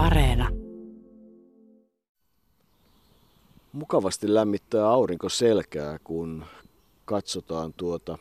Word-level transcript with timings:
Areena. 0.00 0.48
Mukavasti 3.72 4.34
lämmittää 4.34 4.88
aurinko 4.88 5.28
selkää, 5.28 5.98
kun 6.04 6.44
katsotaan 7.04 7.72
tuota 7.76 8.18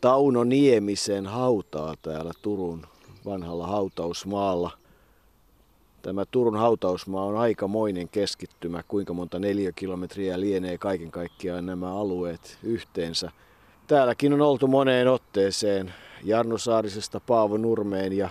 Tauno 0.00 0.44
Niemisen 0.44 1.26
hautaa 1.26 1.94
täällä 2.02 2.32
Turun 2.42 2.86
vanhalla 3.24 3.66
hautausmaalla. 3.66 4.70
Tämä 6.02 6.24
Turun 6.24 6.56
hautausmaa 6.56 7.24
on 7.24 7.36
aikamoinen 7.36 8.08
keskittymä, 8.08 8.82
kuinka 8.88 9.14
monta 9.14 9.38
kilometriä 9.74 10.40
lienee 10.40 10.78
kaiken 10.78 11.10
kaikkiaan 11.10 11.66
nämä 11.66 11.96
alueet 11.96 12.58
yhteensä. 12.62 13.30
Täälläkin 13.86 14.32
on 14.32 14.40
oltu 14.40 14.66
moneen 14.66 15.08
otteeseen, 15.08 15.94
Jarno 16.24 16.58
Saarisesta 16.58 17.20
Paavo 17.20 17.56
Nurmeen 17.56 18.12
ja 18.12 18.30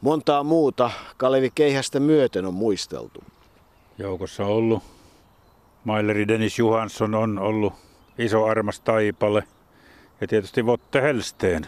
montaa 0.00 0.44
muuta 0.44 0.90
Kalevi 1.16 1.50
Keihästä 1.54 2.00
myöten 2.00 2.46
on 2.46 2.54
muisteltu. 2.54 3.24
Joukossa 3.98 4.44
on 4.44 4.50
ollut 4.50 4.82
Maileri 5.84 6.28
Dennis 6.28 6.58
Johansson 6.58 7.14
on 7.14 7.38
ollut 7.38 7.72
iso 8.18 8.44
armas 8.44 8.80
taipale 8.80 9.44
ja 10.20 10.26
tietysti 10.26 10.66
Votte 10.66 11.02
Helsteen 11.02 11.66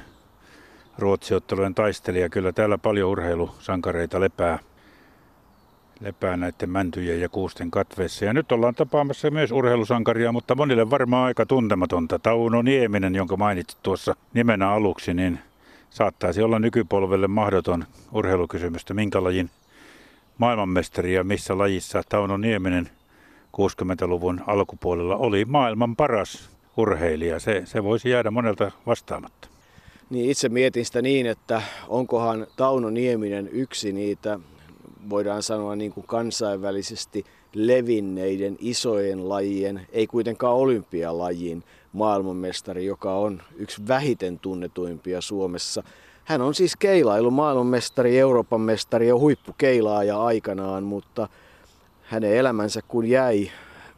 ruotsiottelujen 0.99 1.75
taistelija. 1.75 2.29
Kyllä 2.29 2.53
täällä 2.53 2.79
paljon 2.79 3.11
urheilusankareita 3.11 4.21
lepää, 4.21 4.59
lepää 6.01 6.37
näiden 6.37 6.71
mäntyjen 6.71 7.21
ja 7.21 7.29
kuusten 7.29 7.71
katveessa. 7.71 8.25
Ja 8.25 8.33
nyt 8.33 8.53
ollaan 8.53 8.75
tapaamassa 8.75 9.31
myös 9.31 9.53
urheilusankaria, 9.53 10.33
mutta 10.33 10.55
monille 10.55 10.91
varmaan 10.91 11.27
aika 11.27 11.47
tuntematonta. 11.47 12.19
Tauno 12.19 12.63
Nieminen, 12.63 13.15
jonka 13.15 13.37
mainitsit 13.37 13.83
tuossa 13.83 14.17
nimenä 14.35 14.71
aluksi, 14.71 15.15
niin 15.15 15.39
saattaisi 15.91 16.43
olla 16.43 16.59
nykypolvelle 16.59 17.29
mahdoton 17.29 17.85
urheilukysymystä. 18.13 18.95
Minkä 18.95 19.25
lajin 19.25 19.51
maailmanmestari 20.39 21.15
ja 21.15 21.25
missä 21.25 21.59
lajissa 21.59 22.03
Tauno 22.09 22.37
Nieminen 22.37 22.91
60-luvun 23.57 24.41
alkupuolella 24.47 25.17
oli 25.17 25.45
maailman 25.45 25.97
paras 25.97 26.51
urheilija. 26.77 27.41
Se, 27.41 27.63
se 27.65 27.85
voisi 27.85 28.11
jäädä 28.11 28.31
monelta 28.31 28.71
vastaamatta. 28.87 29.49
Niin 30.11 30.31
itse 30.31 30.49
mietin 30.49 30.87
sitä 30.87 31.03
niin, 31.03 31.27
että 31.27 31.63
onkohan 31.89 32.47
Tauno 32.57 32.91
Nieminen 32.91 33.49
yksi 33.53 33.93
niitä, 33.93 34.41
voidaan 35.11 35.43
sanoa 35.43 35.77
niin 35.77 35.93
kuin 35.93 36.07
kansainvälisesti 36.07 37.25
levinneiden 37.55 38.57
isojen 38.61 39.29
lajien, 39.29 39.87
ei 39.93 40.07
kuitenkaan 40.07 40.55
olympialajin 40.55 41.65
maailmanmestari, 41.93 42.87
joka 42.87 43.15
on 43.15 43.43
yksi 43.57 43.89
vähiten 43.89 44.39
tunnetuimpia 44.39 45.21
Suomessa. 45.21 45.83
Hän 46.25 46.41
on 46.41 46.55
siis 46.55 46.77
keilailu 46.77 47.31
maailmanmestari, 47.31 48.19
Euroopan 48.19 48.61
mestari 48.61 49.09
ja 49.09 49.19
huippukeilaaja 49.19 50.23
aikanaan, 50.23 50.83
mutta 50.83 51.29
hänen 52.03 52.37
elämänsä 52.37 52.81
kun 52.89 53.07
jäi 53.07 53.51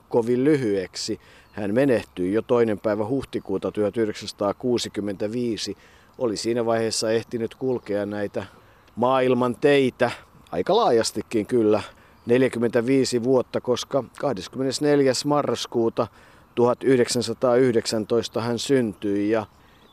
kovin 0.08 0.44
lyhyeksi, 0.44 1.20
hän 1.52 1.74
menehtyi 1.74 2.32
jo 2.32 2.42
toinen 2.42 2.78
päivä 2.78 3.06
huhtikuuta 3.06 3.72
1965. 3.72 5.76
Oli 6.18 6.36
siinä 6.36 6.66
vaiheessa 6.66 7.10
ehtinyt 7.10 7.54
kulkea 7.54 8.06
näitä 8.06 8.46
maailman 8.96 9.56
teitä, 9.56 10.10
aika 10.52 10.76
laajastikin 10.76 11.46
kyllä, 11.46 11.82
45 12.26 13.22
vuotta, 13.22 13.60
koska 13.60 14.04
24. 14.18 15.12
marraskuuta 15.24 16.06
1919 16.54 18.40
hän 18.40 18.58
syntyi 18.58 19.30
ja 19.30 19.46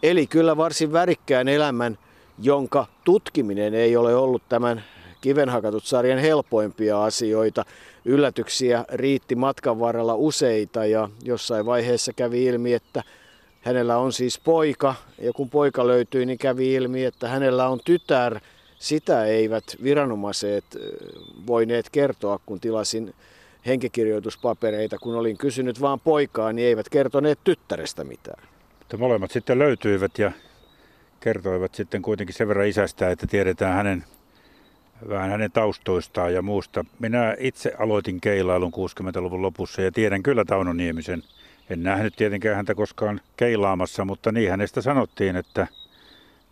eli 0.04 0.28
kyllä 0.28 0.58
varsin 0.58 0.94
värikkään 0.94 1.48
elämän, 1.48 1.98
jonka 2.42 2.86
tutkiminen 3.04 3.74
ei 3.74 3.98
ole 3.98 4.16
ollut 4.16 4.44
tämän 4.50 4.84
kivenhakatut 5.22 5.84
sarjan 5.84 6.20
helpoimpia 6.20 7.04
asioita. 7.04 7.66
Yllätyksiä 8.06 8.86
riitti 8.90 9.36
matkan 9.36 9.80
varrella 9.80 10.16
useita 10.16 10.86
ja 10.86 11.10
jossain 11.24 11.66
vaiheessa 11.66 12.14
kävi 12.14 12.46
ilmi, 12.46 12.74
että 12.74 13.04
hänellä 13.62 13.98
on 13.98 14.14
siis 14.14 14.40
poika 14.40 14.96
ja 15.22 15.34
kun 15.34 15.50
poika 15.50 15.88
löytyi, 15.88 16.26
niin 16.26 16.38
kävi 16.38 16.74
ilmi, 16.74 17.06
että 17.06 17.28
hänellä 17.28 17.68
on 17.68 17.80
tytär. 17.86 18.40
Sitä 18.80 19.26
eivät 19.26 19.64
viranomaiset 19.84 20.66
voineet 21.48 21.90
kertoa, 21.90 22.40
kun 22.46 22.60
tilasin 22.60 23.14
henkikirjoituspapereita. 23.66 24.98
Kun 24.98 25.16
olin 25.16 25.38
kysynyt 25.38 25.82
vaan 25.82 26.00
poikaa, 26.00 26.54
niin 26.54 26.68
eivät 26.68 26.90
kertoneet 26.90 27.40
tyttärestä 27.44 28.04
mitään. 28.04 28.44
Mutta 28.80 28.98
molemmat 28.98 29.32
sitten 29.32 29.60
löytyivät 29.60 30.20
ja 30.20 30.32
kertoivat 31.20 31.76
sitten 31.76 32.02
kuitenkin 32.02 32.36
sen 32.36 32.48
verran 32.48 32.68
isästä, 32.68 33.10
että 33.10 33.28
tiedetään 33.28 33.76
hänen 33.76 34.04
vähän 35.10 35.30
hänen 35.30 35.52
taustoistaan 35.52 36.34
ja 36.34 36.42
muusta. 36.42 36.86
Minä 37.00 37.36
itse 37.40 37.74
aloitin 37.80 38.22
keilailun 38.22 38.74
60-luvun 38.74 39.42
lopussa 39.42 39.82
ja 39.82 39.92
tiedän 39.92 40.24
kyllä 40.24 40.46
Tauno 40.46 40.74
Niemisen. 40.74 41.24
En 41.70 41.84
nähnyt 41.84 42.16
tietenkään 42.16 42.56
häntä 42.56 42.76
koskaan 42.76 43.22
keilaamassa, 43.38 44.06
mutta 44.06 44.32
niin 44.32 44.50
hänestä 44.50 44.82
sanottiin, 44.82 45.36
että 45.36 45.68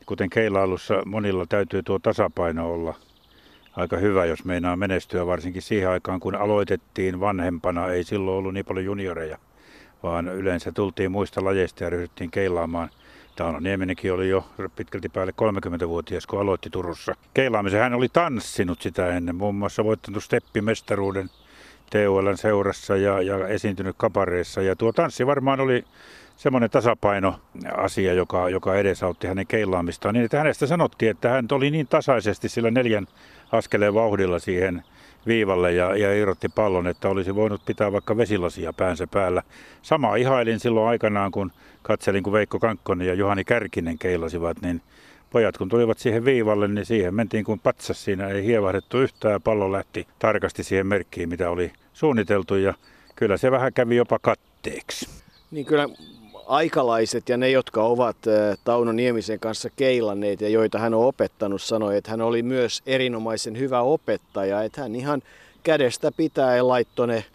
kuten 0.08 0.30
keilailussa 0.30 1.02
monilla 1.06 1.46
täytyy 1.46 1.84
tuo 1.84 2.00
tasapaino 2.00 2.74
olla 2.74 2.96
aika 3.76 3.98
hyvä, 3.98 4.26
jos 4.26 4.46
meinaa 4.46 4.76
menestyä, 4.76 5.26
varsinkin 5.26 5.62
siihen 5.62 5.90
aikaan, 5.90 6.20
kun 6.20 6.36
aloitettiin 6.36 7.20
vanhempana. 7.20 7.88
Ei 7.88 8.04
silloin 8.04 8.38
ollut 8.38 8.54
niin 8.54 8.66
paljon 8.66 8.86
junioreja, 8.86 9.38
vaan 10.04 10.28
yleensä 10.28 10.72
tultiin 10.72 11.12
muista 11.12 11.44
lajeista 11.44 11.84
ja 11.84 11.90
ryhdyttiin 11.90 12.32
keilaamaan– 12.32 12.90
Tauno 13.38 13.60
Niemenenkin 13.60 14.14
oli 14.14 14.30
jo 14.30 14.46
pitkälti 14.76 15.10
päälle 15.10 15.34
30-vuotias, 15.42 16.28
kun 16.28 16.42
aloitti 16.42 16.70
Turussa. 16.70 17.16
Keilaamisen 17.34 17.80
hän 17.80 17.94
oli 17.94 18.10
tanssinut 18.10 18.82
sitä 18.82 19.08
ennen, 19.08 19.36
muun 19.36 19.56
muassa 19.56 19.84
voittanut 19.84 20.24
steppimestaruuden 20.24 21.30
TULn 21.90 22.38
seurassa 22.38 22.98
ja, 22.98 23.22
ja 23.22 23.48
esiintynyt 23.48 23.96
kapareissa. 24.00 24.62
Ja 24.62 24.76
tuo 24.76 24.94
tanssi 24.94 25.26
varmaan 25.26 25.60
oli 25.60 25.84
semmoinen 26.38 26.70
tasapaino-asia, 26.70 28.14
joka, 28.14 28.50
joka 28.50 28.76
edesautti 28.76 29.28
hänen 29.28 29.48
keilaamistaan. 29.48 30.14
Niin, 30.14 30.26
että 30.26 30.38
hänestä 30.38 30.68
sanottiin, 30.68 31.12
että 31.12 31.30
hän 31.30 31.46
oli 31.52 31.72
niin 31.72 31.88
tasaisesti 31.88 32.50
sillä 32.50 32.72
neljän 32.72 33.08
askeleen 33.52 33.94
vauhdilla 33.94 34.40
siihen 34.40 34.84
viivalle 35.28 35.72
ja, 35.74 35.98
ja 35.98 36.14
irrotti 36.14 36.50
pallon, 36.50 36.88
että 36.88 37.10
olisi 37.10 37.36
voinut 37.36 37.66
pitää 37.66 37.92
vaikka 37.92 38.18
vesilasia 38.18 38.74
päänsä 38.74 39.08
päällä. 39.08 39.44
Sama 39.82 40.16
ihailin 40.16 40.60
silloin 40.60 40.90
aikanaan, 40.90 41.32
kun 41.32 41.52
katselin, 41.82 42.24
kun 42.24 42.34
Veikko 42.34 42.60
Kankkonen 42.60 43.08
ja 43.08 43.14
Juhani 43.14 43.44
Kärkinen 43.44 43.98
keilasivat, 43.98 44.62
niin 44.62 44.82
pojat 45.30 45.58
kun 45.58 45.70
tulivat 45.70 45.98
siihen 45.98 46.26
viivalle, 46.26 46.68
niin 46.68 46.86
siihen 46.86 47.16
mentiin 47.16 47.44
kuin 47.44 47.60
patsas 47.60 48.04
siinä, 48.04 48.28
ei 48.28 48.44
hievahdettu 48.44 49.00
yhtään, 49.00 49.42
pallo 49.42 49.72
lähti 49.72 50.08
tarkasti 50.20 50.64
siihen 50.64 50.88
merkkiin, 50.88 51.30
mitä 51.30 51.50
oli 51.50 51.72
suunniteltu 51.94 52.56
ja 52.56 52.74
kyllä 53.16 53.38
se 53.38 53.52
vähän 53.52 53.74
kävi 53.74 53.96
jopa 53.96 54.20
katteeksi. 54.22 55.10
Niin 55.52 55.66
kyllä 55.66 55.88
aikalaiset 56.48 57.30
ja 57.30 57.38
ne, 57.38 57.50
jotka 57.50 57.84
ovat 57.84 58.18
Tauno 58.64 58.92
Niemisen 58.92 59.40
kanssa 59.40 59.70
keilanneet 59.70 60.42
ja 60.42 60.50
joita 60.50 60.80
hän 60.80 60.94
on 60.94 61.06
opettanut, 61.06 61.62
sanoi, 61.62 61.98
että 61.98 62.12
hän 62.12 62.22
oli 62.22 62.44
myös 62.44 62.82
erinomaisen 62.86 63.60
hyvä 63.60 63.82
opettaja, 63.82 64.64
että 64.64 64.82
hän 64.82 64.96
ihan 64.96 65.22
kädestä 65.64 66.12
pitää 66.12 66.68
laittoi 66.68 67.08
ne 67.08 67.26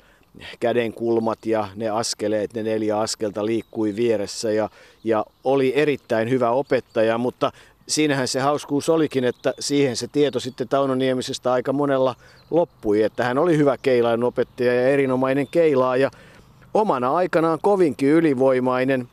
käden 0.61 0.93
kulmat 0.93 1.47
ja 1.47 1.69
ne 1.77 1.89
askeleet, 1.89 2.55
ne 2.55 2.63
neljä 2.63 2.99
askelta 2.99 3.47
liikkui 3.47 3.97
vieressä 3.97 4.53
ja, 4.53 4.69
ja 5.05 5.25
oli 5.45 5.73
erittäin 5.77 6.31
hyvä 6.31 6.51
opettaja, 6.51 7.19
mutta 7.19 7.53
siinähän 7.89 8.29
se 8.29 8.41
hauskuus 8.41 8.89
olikin, 8.89 9.25
että 9.25 9.55
siihen 9.61 9.97
se 9.97 10.09
tieto 10.09 10.41
sitten 10.41 10.69
Tauno 10.69 10.95
Niemisestä 10.95 11.53
aika 11.53 11.73
monella 11.73 12.15
loppui, 12.51 13.03
että 13.03 13.25
hän 13.25 13.39
oli 13.39 13.57
hyvä 13.57 13.77
keilain 13.83 14.25
opettaja 14.25 14.75
ja 14.75 14.89
erinomainen 14.89 15.47
keilaaja 15.47 16.11
omana 16.75 17.15
aikanaan 17.15 17.59
kovinkin 17.63 18.09
ylivoimainen. 18.09 19.09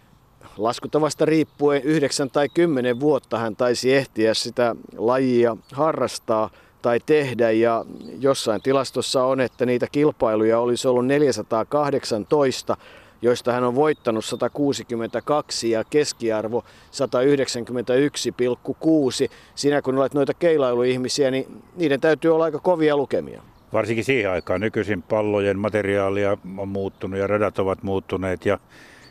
Laskutavasta 0.58 1.26
riippuen 1.26 1.84
9 1.84 2.30
tai 2.30 2.50
10 2.50 3.00
vuotta 3.00 3.38
hän 3.38 3.56
taisi 3.56 3.94
ehtiä 3.94 4.34
sitä 4.34 4.76
lajia 4.98 5.58
harrastaa 5.74 6.50
tai 6.82 7.00
tehdä 7.06 7.52
ja 7.52 7.86
jossain 8.20 8.62
tilastossa 8.62 9.24
on, 9.24 9.42
että 9.42 9.66
niitä 9.66 9.88
kilpailuja 9.92 10.60
olisi 10.60 10.88
ollut 10.88 11.06
418, 11.06 12.78
joista 13.22 13.52
hän 13.52 13.64
on 13.64 13.76
voittanut 13.76 14.26
162 14.26 15.72
ja 15.72 15.84
keskiarvo 15.84 16.64
191,6. 16.92 19.32
Sinä 19.56 19.82
kun 19.82 19.98
olet 19.98 20.14
noita 20.14 20.34
keilailuihmisiä, 20.34 21.32
niin 21.32 21.62
niiden 21.76 22.02
täytyy 22.02 22.34
olla 22.34 22.44
aika 22.44 22.60
kovia 22.60 22.98
lukemia 22.98 23.42
varsinkin 23.74 24.04
siihen 24.04 24.32
aikaan. 24.32 24.62
Nykyisin 24.62 25.02
pallojen 25.02 25.60
materiaalia 25.60 26.38
on 26.58 26.68
muuttunut 26.68 27.20
ja 27.20 27.28
radat 27.28 27.60
ovat 27.60 27.84
muuttuneet 27.84 28.46
ja 28.46 28.60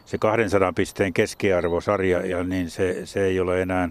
se 0.05 0.19
200 0.19 0.73
pisteen 0.73 1.13
keskiarvosarja, 1.13 2.27
ja 2.27 2.45
niin 2.45 2.71
se, 2.71 3.07
se 3.07 3.25
ei 3.25 3.41
ole 3.41 3.63
enää 3.63 3.89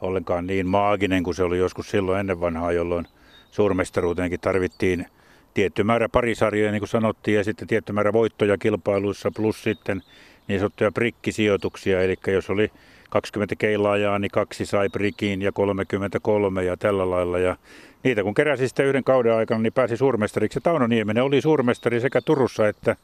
ollenkaan 0.00 0.46
niin 0.46 0.66
maaginen 0.66 1.22
kuin 1.22 1.34
se 1.34 1.42
oli 1.42 1.58
joskus 1.58 1.90
silloin 1.90 2.20
ennen 2.20 2.40
vanhaa, 2.40 2.72
jolloin 2.72 3.06
suurmestaruuteenkin 3.50 4.40
tarvittiin 4.40 5.06
tietty 5.54 5.84
määrä 5.84 6.08
parisarjoja, 6.08 6.72
niin 6.72 6.80
kuin 6.80 6.88
sanottiin, 6.88 7.36
ja 7.36 7.44
sitten 7.44 7.68
tietty 7.68 7.92
määrä 7.92 8.12
voittoja 8.12 8.58
kilpailuissa, 8.58 9.30
plus 9.36 9.62
sitten 9.62 10.02
niin 10.48 10.60
sanottuja 10.60 10.92
prikkisijoituksia, 10.92 12.02
eli 12.02 12.16
jos 12.26 12.50
oli 12.50 12.70
20 13.12 13.54
keilaajaa, 13.56 14.18
niin 14.18 14.30
kaksi 14.30 14.66
sai 14.66 14.88
prikiin 14.88 15.42
ja 15.42 15.52
33 15.52 16.64
ja 16.64 16.76
tällä 16.76 17.10
lailla. 17.10 17.38
Ja 17.38 17.56
niitä 18.02 18.22
kun 18.22 18.34
keräsi 18.34 18.68
sitten 18.68 18.86
yhden 18.86 19.04
kauden 19.04 19.34
aikana, 19.34 19.60
niin 19.62 19.72
pääsi 19.72 19.96
suurmestariksi. 19.96 20.60
Tauno 20.60 20.86
Nieminen 20.86 21.24
oli 21.24 21.40
suurmestari 21.40 22.00
sekä 22.00 22.20
Turussa 22.20 22.68
että 22.68 22.96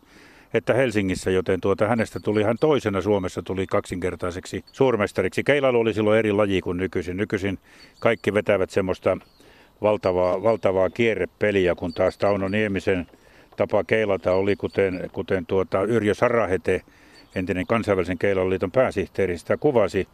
että 0.54 0.74
Helsingissä, 0.74 1.30
joten 1.30 1.60
tuota, 1.60 1.88
hänestä 1.88 2.20
tuli 2.20 2.42
hän 2.42 2.56
toisena 2.60 3.00
Suomessa 3.00 3.42
tuli 3.42 3.66
kaksinkertaiseksi 3.66 4.64
suurmestariksi. 4.72 5.44
Keilailu 5.44 5.80
oli 5.80 5.94
silloin 5.94 6.18
eri 6.18 6.32
laji 6.32 6.60
kuin 6.60 6.76
nykyisin. 6.76 7.16
Nykyisin 7.16 7.58
kaikki 8.00 8.34
vetävät 8.34 8.70
semmoista 8.70 9.16
valtavaa, 9.82 10.42
valtavaa 10.42 10.90
kierrepeliä, 10.90 11.74
kun 11.74 11.94
taas 11.94 12.18
Tauno 12.18 12.48
Niemisen 12.48 13.06
tapa 13.56 13.84
keilata 13.84 14.32
oli, 14.32 14.56
kuten, 14.56 15.10
kuten 15.12 15.46
tuota 15.46 15.82
Yrjö 15.82 16.14
Sarahete, 16.14 16.82
entinen 17.34 17.66
kansainvälisen 17.66 18.18
keilaliiton 18.18 18.70
pääsihteeri, 18.70 19.38
sitä 19.38 19.56
kuvasi, 19.56 20.08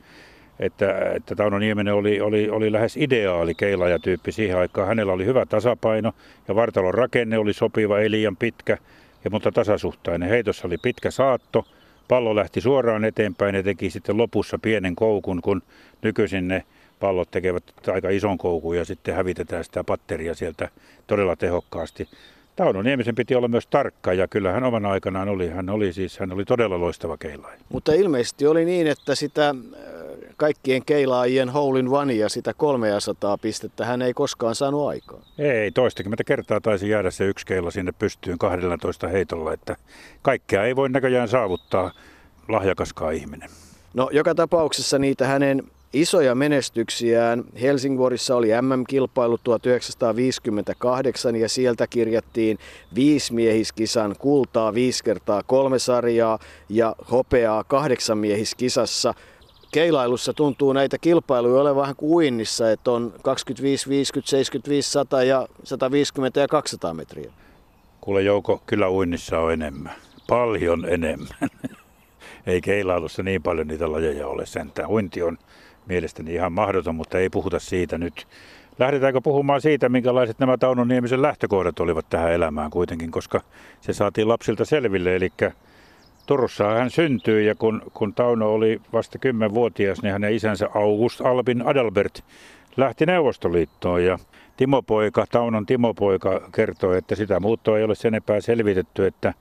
että, 0.59 1.13
että 1.15 1.35
Tauno 1.35 1.59
Nieminen 1.59 1.95
oli, 1.95 2.21
oli, 2.21 2.51
oli 2.51 2.73
lähes 2.73 2.97
ideaali 2.97 3.55
keilajatyyppi 3.55 4.33
siihen 4.33 4.59
aikaan. 4.59 4.89
Hänellä 4.89 5.13
oli 5.13 5.25
hyvä 5.25 5.47
tasapaino 5.47 6.13
ja 6.49 6.55
vartalon 6.55 6.95
rakenne 6.95 7.39
oli 7.39 7.53
sopiva, 7.53 7.99
ei 7.99 8.11
liian 8.11 8.37
pitkä, 8.37 8.79
ja, 9.25 9.31
mutta 9.31 9.53
tasasuhtainen. 9.53 10.29
Heitossa 10.29 10.67
oli 10.67 10.79
pitkä 10.79 11.11
saatto, 11.11 11.67
pallo 12.09 12.37
lähti 12.37 12.61
suoraan 12.61 13.05
eteenpäin 13.05 13.55
ja 13.55 13.63
teki 13.63 13.91
sitten 13.91 14.17
lopussa 14.17 14.59
pienen 14.59 14.97
koukun, 14.97 15.43
kun 15.43 15.63
nykyisin 16.03 16.49
ne 16.49 16.65
pallot 17.01 17.31
tekevät 17.31 17.65
aika 17.93 18.11
ison 18.11 18.39
koukun 18.39 18.77
ja 18.77 18.85
sitten 18.85 19.15
hävitetään 19.15 19.65
sitä 19.65 19.85
patteria 19.85 20.35
sieltä 20.35 20.69
todella 21.07 21.37
tehokkaasti. 21.37 22.09
Tauno 22.57 22.83
Niemisen 22.83 23.15
piti 23.15 23.35
olla 23.35 23.49
myös 23.49 23.67
tarkka 23.67 24.13
ja 24.13 24.29
kyllä 24.29 24.53
hän 24.53 24.65
oman 24.65 24.87
aikanaan 24.87 25.29
oli. 25.29 25.49
Hän 25.49 25.71
oli 25.71 25.93
siis 25.93 26.19
hän 26.19 26.33
oli 26.33 26.45
todella 26.45 26.81
loistava 26.81 27.17
keilaaja. 27.17 27.59
Mutta 27.69 27.93
ilmeisesti 27.93 28.47
oli 28.47 28.65
niin, 28.65 28.87
että 28.87 29.15
sitä 29.15 29.49
äh, 29.49 29.57
kaikkien 30.37 30.85
keilaajien 30.85 31.51
hole 31.51 31.81
in 31.81 32.19
ja 32.19 32.29
sitä 32.29 32.55
300 32.55 33.39
pistettä 33.39 33.87
hän 33.87 34.03
ei 34.03 34.15
koskaan 34.15 34.55
saanut 34.55 34.89
aikaa. 34.89 35.21
Ei, 35.39 35.71
toistakymmentä 35.71 36.25
kertaa 36.25 36.61
taisi 36.61 36.89
jäädä 36.89 37.11
se 37.11 37.25
yksi 37.25 37.47
keila 37.47 37.71
sinne 37.71 37.93
pystyyn 37.93 38.39
12 38.39 39.09
heitolla, 39.09 39.53
että 39.53 39.77
kaikkea 40.23 40.65
ei 40.65 40.77
voi 40.77 40.89
näköjään 40.89 41.29
saavuttaa 41.29 41.91
lahjakaskaan 42.49 43.15
ihminen. 43.15 43.51
No 43.95 44.09
joka 44.13 44.35
tapauksessa 44.35 44.99
niitä 44.99 45.27
hänen 45.27 45.63
isoja 45.95 46.35
menestyksiään. 46.35 47.45
Helsingborissa 47.61 48.37
oli 48.37 48.49
MM-kilpailu 48.63 49.39
1958 49.45 51.37
ja 51.37 51.49
sieltä 51.49 51.87
kirjattiin 51.87 52.59
viisimiehiskisan 52.95 54.17
kultaa 54.19 54.75
viisi 54.75 55.05
kertaa 55.05 55.43
kolme 55.43 55.79
sarjaa 55.79 56.39
ja 56.69 56.97
hopeaa 57.11 57.65
kahdeksan 57.65 58.19
miehiskisassa. 58.19 59.15
Keilailussa 59.73 60.33
tuntuu 60.33 60.73
näitä 60.73 60.99
kilpailuja 60.99 61.61
olevan 61.61 61.83
vähän 61.83 61.97
kuin 61.97 62.13
uinnissa, 62.13 62.71
että 62.71 62.91
on 62.91 63.15
25, 63.23 63.89
50, 63.89 64.31
75, 64.31 64.91
100 64.91 65.23
ja 65.23 65.49
150 65.65 66.41
ja 66.41 66.49
200 66.49 66.95
metriä. 66.95 67.33
Kuule 68.01 68.23
Jouko, 68.23 68.63
kyllä 68.67 68.89
uinnissa 68.89 69.39
on 69.39 69.53
enemmän. 69.53 69.93
Paljon 70.29 70.85
enemmän. 70.89 71.29
Ei 72.47 72.61
keilailussa 72.61 73.23
niin 73.23 73.43
paljon 73.43 73.67
niitä 73.67 73.93
lajeja 73.93 74.29
ole 74.29 74.47
sentään. 74.47 74.91
Uinti 74.91 75.23
on 75.23 75.39
mielestäni 75.87 76.35
ihan 76.35 76.53
mahdoton, 76.53 76.95
mutta 76.95 77.19
ei 77.19 77.31
puhuta 77.31 77.59
siitä 77.59 77.99
nyt. 77.99 78.27
Lähdetäänkö 78.79 79.21
puhumaan 79.21 79.61
siitä, 79.61 79.89
minkälaiset 79.89 80.39
nämä 80.39 80.57
Tauno 80.59 80.85
Niemisen 80.85 81.23
lähtökohdat 81.23 81.81
olivat 81.81 82.07
tähän 82.11 82.33
elämään 82.33 82.71
kuitenkin, 82.71 83.11
koska 83.11 83.41
se 83.81 83.93
saatiin 83.93 84.29
lapsilta 84.29 84.65
selville. 84.65 85.17
Eli 85.17 85.31
Turussa 86.27 86.69
hän 86.69 86.91
syntyi 86.91 87.47
ja 87.47 87.55
kun, 87.55 87.83
kun 87.95 88.15
Tauno 88.15 88.53
oli 88.53 88.81
vasta 88.93 89.19
10-vuotias, 89.27 90.03
niin 90.03 90.13
hänen 90.13 90.35
isänsä 90.35 90.69
August 90.75 91.21
Albin 91.21 91.67
Adalbert 91.67 92.25
lähti 92.77 93.07
Neuvostoliittoon 93.07 94.05
ja 94.05 94.19
Timo 94.57 94.83
Poika, 94.83 95.25
Taunon 95.31 95.67
Timo 95.67 95.95
Poika 95.95 96.49
kertoi, 96.53 96.99
että 96.99 97.15
sitä 97.15 97.41
muuttoa 97.41 97.79
ei 97.79 97.85
ole 97.85 97.95
sen 97.95 98.09
enempää 98.09 98.41
selvitetty, 98.41 99.07
että 99.07 99.35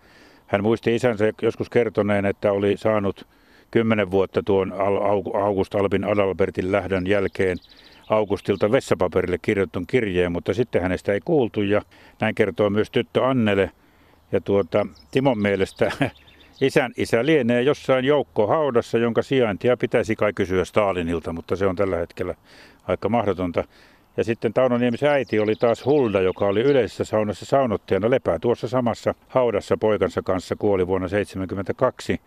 hän 0.47 0.63
muisti 0.63 0.95
isänsä 0.95 1.25
joskus 1.41 1.69
kertoneen, 1.69 2.25
että 2.25 2.51
oli 2.51 2.77
saanut 2.77 3.27
kymmenen 3.73 4.11
vuotta 4.11 4.43
tuon 4.43 4.73
August 5.33 5.75
Albin 5.75 6.03
Adalbertin 6.03 6.71
lähdön 6.71 7.07
jälkeen 7.07 7.57
Augustilta 8.09 8.71
vessapaperille 8.71 9.37
kirjoittun 9.41 9.87
kirjeen, 9.87 10.31
mutta 10.31 10.53
sitten 10.53 10.81
hänestä 10.81 11.13
ei 11.13 11.19
kuultu 11.25 11.61
ja 11.61 11.81
näin 12.19 12.35
kertoo 12.35 12.69
myös 12.69 12.91
tyttö 12.91 13.25
Annele. 13.25 13.71
Ja 14.31 14.41
tuota, 14.41 14.87
Timon 15.11 15.39
mielestä 15.39 15.91
isän 16.61 16.91
isä 16.97 17.25
lienee 17.25 17.61
jossain 17.61 18.05
joukko 18.05 18.47
haudassa, 18.47 18.97
jonka 18.97 19.21
sijaintia 19.21 19.77
pitäisi 19.77 20.15
kai 20.15 20.33
kysyä 20.33 20.65
Stalinilta, 20.65 21.33
mutta 21.33 21.55
se 21.55 21.65
on 21.65 21.75
tällä 21.75 21.97
hetkellä 21.97 22.35
aika 22.87 23.09
mahdotonta. 23.09 23.63
Ja 24.17 24.23
sitten 24.23 24.53
Tauno 24.53 24.77
Niemisen 24.77 25.09
äiti 25.09 25.39
oli 25.39 25.55
taas 25.55 25.85
Hulda, 25.85 26.21
joka 26.21 26.45
oli 26.45 26.61
yleisessä 26.61 27.03
saunassa 27.03 27.45
saunottajana 27.45 28.09
lepää 28.09 28.39
tuossa 28.39 28.67
samassa 28.67 29.15
haudassa 29.27 29.77
poikansa 29.77 30.21
kanssa, 30.21 30.55
kuoli 30.55 30.87
vuonna 30.87 31.07
1972. 31.07 32.21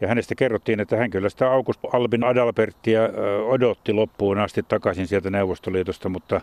Ja 0.00 0.08
hänestä 0.08 0.34
kerrottiin, 0.34 0.80
että 0.80 0.96
hän 0.96 1.10
kyllä 1.10 1.28
sitä 1.28 1.52
August 1.52 1.80
Albin 1.92 2.24
Adalbertia 2.24 3.00
odotti 3.46 3.92
loppuun 3.92 4.38
asti 4.38 4.62
takaisin 4.62 5.06
sieltä 5.06 5.30
Neuvostoliitosta, 5.30 6.08
mutta, 6.08 6.40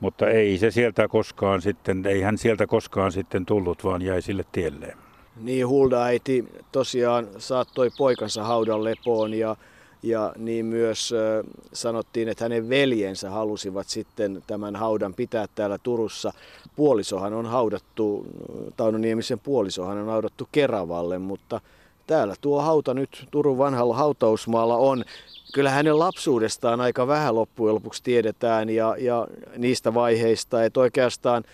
mutta 0.00 0.30
ei 0.30 0.58
se 0.58 0.70
sieltä 0.70 1.08
koskaan 1.08 1.62
sitten, 1.62 2.06
ei 2.06 2.20
hän 2.20 2.38
sieltä 2.38 2.66
koskaan 2.66 3.12
sitten 3.12 3.46
tullut, 3.46 3.84
vaan 3.84 4.02
jäi 4.02 4.22
sille 4.22 4.44
tielleen. 4.52 4.98
Niin, 5.36 5.68
Hulda 5.68 6.02
äiti 6.02 6.44
tosiaan 6.72 7.28
saattoi 7.38 7.90
poikansa 7.98 8.44
haudan 8.44 8.84
lepoon 8.84 9.34
ja, 9.34 9.56
ja 10.02 10.32
niin 10.36 10.66
myös 10.66 11.14
sanottiin, 11.72 12.28
että 12.28 12.44
hänen 12.44 12.68
veljensä 12.68 13.30
halusivat 13.30 13.88
sitten 13.88 14.42
tämän 14.46 14.76
haudan 14.76 15.14
pitää 15.14 15.46
täällä 15.54 15.78
Turussa. 15.78 16.32
Puolisohan 16.76 17.34
on 17.34 17.46
haudattu, 17.46 18.26
Tauno 18.76 18.98
Niemisen 18.98 19.38
puolisohan 19.38 19.98
on 19.98 20.06
haudattu 20.06 20.48
Keravalle, 20.52 21.18
mutta 21.18 21.60
täällä 22.10 22.34
tuo 22.40 22.60
hauta 22.60 22.94
nyt 22.94 23.26
Turun 23.30 23.58
vanhalla 23.58 23.94
hautausmaalla 23.94 24.76
on. 24.76 25.04
Kyllä 25.54 25.70
hänen 25.70 25.98
lapsuudestaan 25.98 26.80
aika 26.80 27.06
vähän 27.06 27.34
loppujen 27.34 27.74
lopuksi 27.74 28.02
tiedetään 28.02 28.70
ja, 28.70 28.96
ja 28.98 29.26
niistä 29.56 29.94
vaiheista, 29.94 30.64
että 30.64 30.80
oikeastaan 30.80 31.44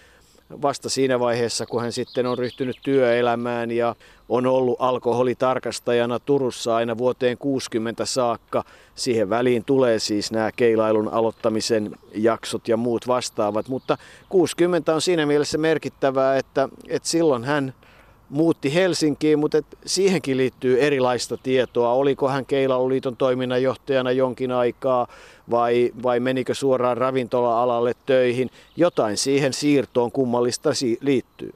vasta 0.63 0.89
siinä 0.89 1.21
vaiheessa, 1.21 1.67
kun 1.67 1.83
hän 1.83 1.93
sitten 1.93 2.27
on 2.27 2.39
ryhtynyt 2.39 2.77
työelämään 2.83 3.71
ja 3.71 3.95
on 4.29 4.47
ollut 4.47 4.77
alkoholitarkastajana 4.79 6.19
Turussa 6.19 6.77
aina 6.77 6.99
vuoteen 6.99 7.39
60 7.39 8.05
saakka. 8.05 8.65
Siihen 8.95 9.31
väliin 9.31 9.65
tulee 9.65 9.99
siis 9.99 10.33
nämä 10.33 10.53
keilailun 10.53 11.09
aloittamisen 11.09 11.97
jaksot 12.15 12.69
ja 12.69 12.77
muut 12.77 13.07
vastaavat, 13.07 13.69
mutta 13.69 13.99
60 14.29 14.95
on 14.95 15.01
siinä 15.01 15.27
mielessä 15.27 15.59
merkittävää, 15.59 16.37
että, 16.37 16.69
että 16.89 17.09
silloin 17.09 17.45
hän– 17.45 17.75
muutti 18.31 18.75
Helsinkiin, 18.75 19.39
mutta 19.39 19.59
et 19.59 19.67
siihenkin 19.87 20.37
liittyy 20.37 20.81
erilaista 20.81 21.37
tietoa. 21.37 21.93
Oliko 21.93 22.29
hän 22.29 22.47
Keilailuliiton 22.47 23.17
toiminnanjohtajana 23.17 24.11
jonkin 24.11 24.53
aikaa 24.53 25.07
vai, 25.51 25.93
vai 26.03 26.21
menikö 26.21 26.55
suoraan 26.55 26.97
ravintola-alalle 26.97 27.93
töihin? 28.07 28.51
Jotain 28.77 29.17
siihen 29.17 29.53
siirtoon 29.53 30.13
kummallista 30.13 30.71
liittyy. 31.01 31.53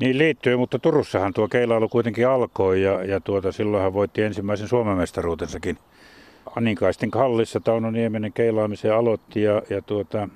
Niin 0.00 0.18
liittyy, 0.18 0.56
mutta 0.56 0.78
Turussahan 0.78 1.32
tuo 1.32 1.48
keilailu 1.48 1.88
kuitenkin 1.88 2.28
alkoi 2.28 2.82
ja, 2.82 3.04
ja 3.04 3.20
tuota, 3.20 3.52
silloin 3.52 3.82
hän 3.82 3.94
voitti 3.94 4.22
ensimmäisen 4.22 4.68
Suomen 4.68 4.96
mestaruutensakin. 4.96 5.78
Aninkaisten 6.56 7.10
hallissa 7.14 7.60
Tauno 7.60 7.90
Nieminen 7.90 8.32
keilaamisen 8.32 8.94
aloitti 8.94 9.42
ja, 9.42 9.62
ja 9.70 9.82
tuota, 9.82 10.28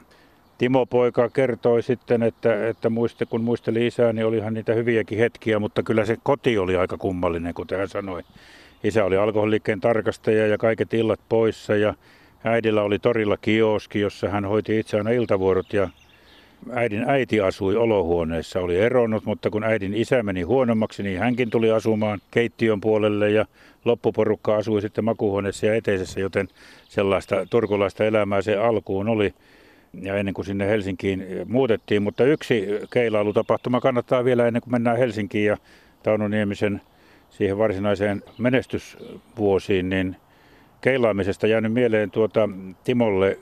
Timo 0.60 0.86
Poika 0.86 1.28
kertoi 1.28 1.82
sitten, 1.82 2.22
että, 2.22 2.68
että 2.68 2.90
muiste, 2.90 3.26
kun 3.26 3.40
muisteli 3.40 3.86
isää, 3.86 4.12
niin 4.12 4.26
olihan 4.26 4.54
niitä 4.54 4.74
hyviäkin 4.74 5.18
hetkiä, 5.18 5.58
mutta 5.58 5.82
kyllä 5.82 6.04
se 6.04 6.16
koti 6.22 6.58
oli 6.58 6.76
aika 6.76 6.98
kummallinen, 6.98 7.54
kuten 7.54 7.78
hän 7.78 7.88
sanoi. 7.88 8.22
Isä 8.84 9.04
oli 9.04 9.16
alkoholiikkeen 9.16 9.80
tarkastaja 9.80 10.46
ja 10.46 10.58
kaiket 10.58 10.94
illat 10.94 11.20
poissa 11.28 11.76
ja 11.76 11.94
äidillä 12.44 12.82
oli 12.82 12.98
torilla 12.98 13.36
kioski, 13.36 14.00
jossa 14.00 14.28
hän 14.28 14.44
hoiti 14.44 14.78
itse 14.78 14.96
aina 14.96 15.10
iltavuorot 15.10 15.72
ja 15.72 15.88
äidin 16.72 17.10
äiti 17.10 17.40
asui 17.40 17.76
olohuoneessa, 17.76 18.60
oli 18.60 18.76
eronnut, 18.76 19.24
mutta 19.24 19.50
kun 19.50 19.64
äidin 19.64 19.94
isä 19.94 20.22
meni 20.22 20.42
huonommaksi, 20.42 21.02
niin 21.02 21.18
hänkin 21.18 21.50
tuli 21.50 21.70
asumaan 21.70 22.20
keittiön 22.30 22.80
puolelle 22.80 23.30
ja 23.30 23.46
loppuporukka 23.84 24.56
asui 24.56 24.80
sitten 24.80 25.04
makuhuoneessa 25.04 25.66
ja 25.66 25.74
eteisessä, 25.74 26.20
joten 26.20 26.48
sellaista 26.88 27.46
turkulaista 27.50 28.04
elämää 28.04 28.42
se 28.42 28.56
alkuun 28.56 29.08
oli 29.08 29.34
ja 29.92 30.16
ennen 30.16 30.34
kuin 30.34 30.44
sinne 30.44 30.66
Helsinkiin 30.66 31.26
muutettiin. 31.46 32.02
Mutta 32.02 32.24
yksi 32.24 32.66
keilailutapahtuma 32.92 33.80
kannattaa 33.80 34.24
vielä 34.24 34.46
ennen 34.46 34.62
kuin 34.62 34.72
mennään 34.72 34.96
Helsinkiin 34.96 35.46
ja 35.46 35.56
Tauno 36.02 36.28
Niemisen 36.28 36.80
siihen 37.30 37.58
varsinaiseen 37.58 38.22
menestysvuosiin, 38.38 39.88
niin 39.88 40.16
keilaamisesta 40.80 41.46
jäänyt 41.46 41.72
mieleen 41.72 42.10
tuota 42.10 42.48
Timolle 42.84 43.38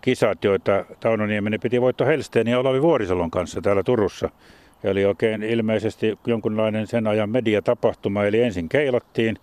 kisat, 0.00 0.44
joita 0.44 0.84
Tauno 1.00 1.26
Nieminen 1.26 1.60
piti 1.60 1.80
voitto 1.80 2.04
Helsteen 2.04 2.48
ja 2.48 2.58
Olavi 2.58 2.82
Vuorisalon 2.82 3.30
kanssa 3.30 3.60
täällä 3.60 3.82
Turussa. 3.82 4.30
Eli 4.84 5.04
oikein 5.04 5.42
ilmeisesti 5.42 6.18
jonkunlainen 6.26 6.86
sen 6.86 7.06
ajan 7.06 7.30
mediatapahtuma, 7.30 8.24
eli 8.24 8.40
ensin 8.40 8.68
keilattiin 8.68 9.36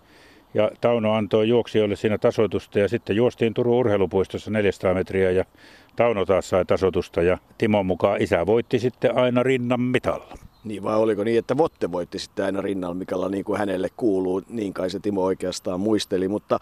Ja 0.54 0.70
Tauno 0.80 1.12
antoi 1.12 1.48
juoksijoille 1.48 1.96
siinä 1.96 2.18
tasoitusta 2.18 2.78
ja 2.78 2.88
sitten 2.88 3.16
juostiin 3.16 3.54
Turun 3.54 3.76
urheilupuistossa 3.76 4.50
400 4.50 4.94
metriä 4.94 5.30
ja 5.30 5.44
Tauno 5.96 6.26
taas 6.26 6.48
sai 6.48 6.64
tasoitusta 6.64 7.22
ja 7.22 7.38
Timon 7.58 7.86
mukaan 7.86 8.22
isä 8.22 8.46
voitti 8.46 8.78
sitten 8.78 9.16
aina 9.16 9.42
rinnan 9.42 9.80
mitalla. 9.80 10.34
Niin 10.64 10.82
vai 10.82 10.96
oliko 10.96 11.24
niin, 11.24 11.38
että 11.38 11.56
Votte 11.56 11.92
voitti 11.92 12.18
sitten 12.18 12.44
aina 12.44 12.60
rinnalla, 12.60 12.94
mikä 12.94 13.16
niin 13.30 13.44
kuin 13.44 13.58
hänelle 13.58 13.88
kuuluu, 13.96 14.42
niin 14.48 14.74
kai 14.74 14.90
se 14.90 15.00
Timo 15.00 15.22
oikeastaan 15.24 15.80
muisteli. 15.80 16.28
Mutta 16.28 16.58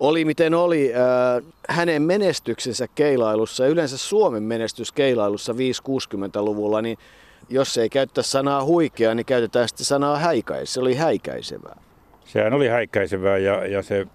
oli 0.00 0.24
miten 0.24 0.54
oli, 0.54 0.92
äh, 0.94 1.44
hänen 1.68 2.02
menestyksensä 2.02 2.86
keilailussa, 2.94 3.66
yleensä 3.66 3.98
Suomen 3.98 4.42
menestys 4.42 4.92
keilailussa 4.92 5.52
5-60-luvulla, 5.52 6.82
niin 6.82 6.98
jos 7.48 7.78
ei 7.78 7.88
käyttää 7.88 8.24
sanaa 8.24 8.64
huikea, 8.64 9.14
niin 9.14 9.26
käytetään 9.26 9.68
sitten 9.68 9.86
sanaa 9.86 10.18
häikäis. 10.18 10.74
Se 10.74 10.80
oli 10.80 10.94
häikäisevää. 10.94 11.80
Sehän 12.24 12.52
oli 12.52 12.68
häikäisevää 12.68 13.38
ja, 13.38 13.66
ja 13.66 13.82
se 13.82 14.06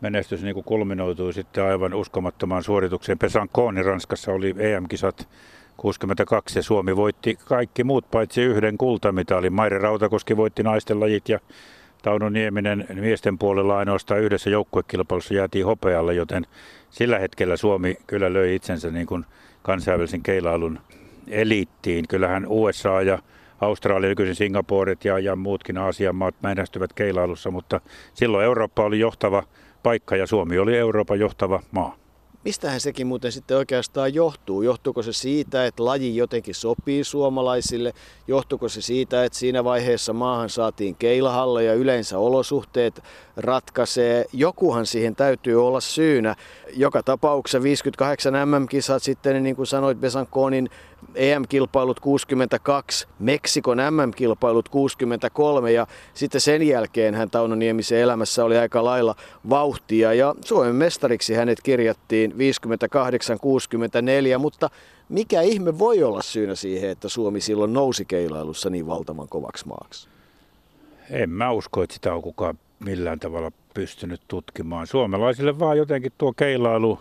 menestys 0.00 0.42
niin 0.42 0.64
kulminoitui 0.64 1.32
sitten 1.32 1.64
aivan 1.64 1.94
uskomattomaan 1.94 2.62
suoritukseen. 2.62 3.18
Pesan 3.18 3.48
Kooni 3.52 3.82
Ranskassa 3.82 4.32
oli 4.32 4.54
EM-kisat 4.58 5.28
62 5.76 6.58
ja 6.58 6.62
Suomi 6.62 6.96
voitti 6.96 7.38
kaikki 7.44 7.84
muut 7.84 8.10
paitsi 8.10 8.42
yhden 8.42 8.78
kultamitalin. 8.78 9.52
Maire 9.52 9.78
Rautakoski 9.78 10.36
voitti 10.36 10.62
naisten 10.62 11.00
lajit 11.00 11.28
ja 11.28 11.38
Tauno 12.02 12.28
Nieminen 12.28 12.86
miesten 12.94 13.38
puolella 13.38 13.78
ainoastaan 13.78 14.20
yhdessä 14.20 14.50
joukkuekilpailussa 14.50 15.34
jäätiin 15.34 15.66
hopealle, 15.66 16.14
joten 16.14 16.46
sillä 16.90 17.18
hetkellä 17.18 17.56
Suomi 17.56 17.96
kyllä 18.06 18.32
löi 18.32 18.54
itsensä 18.54 18.90
niin 18.90 19.06
kuin 19.06 19.24
kansainvälisen 19.62 20.22
keilailun 20.22 20.78
eliittiin. 21.28 22.08
Kyllähän 22.08 22.46
USA 22.48 23.02
ja 23.02 23.18
Australia, 23.60 24.08
nykyisin 24.08 24.34
Singaporet 24.34 25.04
ja, 25.04 25.18
ja 25.18 25.36
muutkin 25.36 25.78
Aasian 25.78 26.16
maat 26.16 26.34
menestyvät 26.42 26.92
keilailussa, 26.92 27.50
mutta 27.50 27.80
silloin 28.14 28.44
Eurooppa 28.44 28.84
oli 28.84 28.98
johtava 28.98 29.42
paikka 29.82 30.16
ja 30.16 30.26
Suomi 30.26 30.58
oli 30.58 30.76
Euroopan 30.76 31.20
johtava 31.20 31.62
maa. 31.70 31.96
Mistähän 32.44 32.80
sekin 32.80 33.06
muuten 33.06 33.32
sitten 33.32 33.56
oikeastaan 33.56 34.14
johtuu? 34.14 34.62
Johtuuko 34.62 35.02
se 35.02 35.12
siitä, 35.12 35.66
että 35.66 35.84
laji 35.84 36.16
jotenkin 36.16 36.54
sopii 36.54 37.04
suomalaisille? 37.04 37.92
Johtuuko 38.28 38.68
se 38.68 38.82
siitä, 38.82 39.24
että 39.24 39.38
siinä 39.38 39.64
vaiheessa 39.64 40.12
maahan 40.12 40.50
saatiin 40.50 40.96
keilahalle 40.96 41.64
ja 41.64 41.74
yleensä 41.74 42.18
olosuhteet 42.18 43.02
ratkaisee? 43.36 44.24
Jokuhan 44.32 44.86
siihen 44.86 45.16
täytyy 45.16 45.66
olla 45.66 45.80
syynä. 45.80 46.36
Joka 46.76 47.02
tapauksessa 47.02 47.62
58 47.62 48.34
MM-kisat 48.48 49.02
sitten, 49.02 49.42
niin 49.42 49.56
kuin 49.56 49.66
sanoit 49.66 50.00
Besanconin 50.00 50.70
EM-kilpailut 51.14 52.00
62, 52.00 53.06
Meksikon 53.18 53.78
MM-kilpailut 53.78 54.68
63 54.68 55.72
ja 55.72 55.86
sitten 56.14 56.40
sen 56.40 56.62
jälkeen 56.62 57.14
hän 57.14 57.30
Tauno 57.30 57.54
Niemisen 57.54 57.98
elämässä 57.98 58.44
oli 58.44 58.58
aika 58.58 58.84
lailla 58.84 59.14
vauhtia 59.50 60.14
ja 60.14 60.34
Suomen 60.44 60.74
mestariksi 60.74 61.34
hänet 61.34 61.58
kirjattiin 61.62 62.32
58-64, 62.32 62.34
mutta 64.38 64.70
mikä 65.08 65.40
ihme 65.40 65.78
voi 65.78 66.02
olla 66.02 66.22
syynä 66.22 66.54
siihen, 66.54 66.90
että 66.90 67.08
Suomi 67.08 67.40
silloin 67.40 67.72
nousi 67.72 68.04
keilailussa 68.04 68.70
niin 68.70 68.86
valtavan 68.86 69.28
kovaksi 69.28 69.68
maaksi? 69.68 70.08
En 71.10 71.30
mä 71.30 71.50
usko, 71.50 71.82
että 71.82 71.94
sitä 71.94 72.14
on 72.14 72.22
kukaan 72.22 72.58
millään 72.84 73.18
tavalla 73.18 73.52
pystynyt 73.74 74.20
tutkimaan. 74.28 74.86
Suomalaisille 74.86 75.58
vaan 75.58 75.78
jotenkin 75.78 76.12
tuo 76.18 76.32
keilailu 76.32 76.98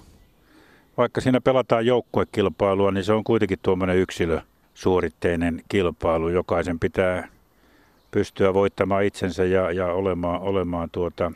vaikka 0.98 1.22
siinä 1.22 1.42
pelataan 1.42 1.86
joukkuekilpailua, 1.86 2.92
niin 2.92 3.04
se 3.04 3.14
on 3.14 3.24
kuitenkin 3.24 3.60
tuommoinen 3.62 3.98
yksilösuoritteinen 3.98 5.62
kilpailu. 5.70 6.30
Jokaisen 6.30 6.80
pitää 6.80 7.28
pystyä 8.12 8.54
voittamaan 8.54 9.04
itsensä 9.04 9.46
ja, 9.46 9.72
ja 9.72 9.86
olemaan, 9.86 10.42
olemaan 10.42 10.90
tuota 10.92 11.32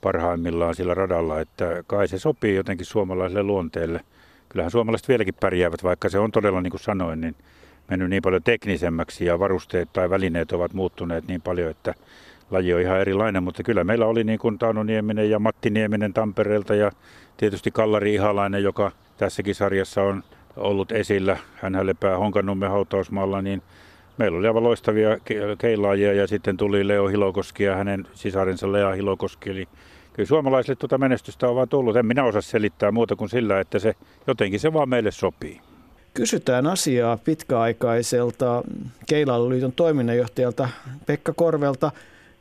parhaimmillaan 0.00 0.74
sillä 0.74 0.94
radalla, 0.94 1.40
että 1.40 1.84
kai 1.86 2.08
se 2.08 2.18
sopii 2.18 2.54
jotenkin 2.54 2.86
suomalaiselle 2.86 3.42
luonteelle. 3.42 4.00
Kyllähän 4.48 4.70
suomalaiset 4.70 5.08
vieläkin 5.08 5.34
pärjäävät, 5.40 5.84
vaikka 5.84 6.08
se 6.08 6.18
on 6.18 6.32
todella, 6.32 6.60
niin 6.60 6.70
kuin 6.70 6.80
sanoin, 6.80 7.20
niin 7.20 7.34
mennyt 7.90 8.10
niin 8.10 8.22
paljon 8.22 8.42
teknisemmäksi 8.42 9.24
ja 9.24 9.38
varusteet 9.38 9.88
tai 9.92 10.10
välineet 10.10 10.52
ovat 10.52 10.72
muuttuneet 10.72 11.28
niin 11.28 11.42
paljon, 11.42 11.70
että 11.70 11.94
laji 12.50 12.74
on 12.74 12.80
ihan 12.80 13.00
erilainen, 13.00 13.42
mutta 13.42 13.62
kyllä 13.62 13.84
meillä 13.84 14.06
oli 14.06 14.24
niin 14.24 14.38
kuin 14.38 14.58
Tauno 14.58 14.82
Nieminen 14.82 15.30
ja 15.30 15.38
Matti 15.38 15.70
Nieminen 15.70 16.12
Tampereelta 16.12 16.74
ja 16.74 16.92
tietysti 17.36 17.70
Kallari 17.70 18.14
Ihalainen, 18.14 18.62
joka 18.62 18.92
tässäkin 19.16 19.54
sarjassa 19.54 20.02
on 20.02 20.22
ollut 20.56 20.92
esillä. 20.92 21.36
Hän 21.54 21.86
lepää 21.86 22.18
Honkannummen 22.18 22.70
hautausmaalla, 22.70 23.42
niin 23.42 23.62
meillä 24.18 24.38
oli 24.38 24.46
aivan 24.46 24.62
loistavia 24.62 25.18
keilaajia 25.58 26.12
ja 26.12 26.26
sitten 26.26 26.56
tuli 26.56 26.88
Leo 26.88 27.08
Hilokoski 27.08 27.64
ja 27.64 27.76
hänen 27.76 28.06
sisarensa 28.14 28.72
Lea 28.72 28.92
Hilokoski. 28.92 29.50
Eli 29.50 29.68
kyllä 30.12 30.26
suomalaisille 30.26 30.76
tuota 30.76 30.98
menestystä 30.98 31.48
on 31.48 31.56
vaan 31.56 31.68
tullut. 31.68 31.96
En 31.96 32.06
minä 32.06 32.24
osaa 32.24 32.40
selittää 32.40 32.90
muuta 32.90 33.16
kuin 33.16 33.28
sillä, 33.28 33.60
että 33.60 33.78
se 33.78 33.94
jotenkin 34.26 34.60
se 34.60 34.72
vaan 34.72 34.88
meille 34.88 35.10
sopii. 35.10 35.60
Kysytään 36.14 36.66
asiaa 36.66 37.16
pitkäaikaiselta 37.16 38.62
Keilailuliiton 39.08 39.72
toiminnanjohtajalta 39.72 40.68
Pekka 41.06 41.32
Korvelta. 41.32 41.90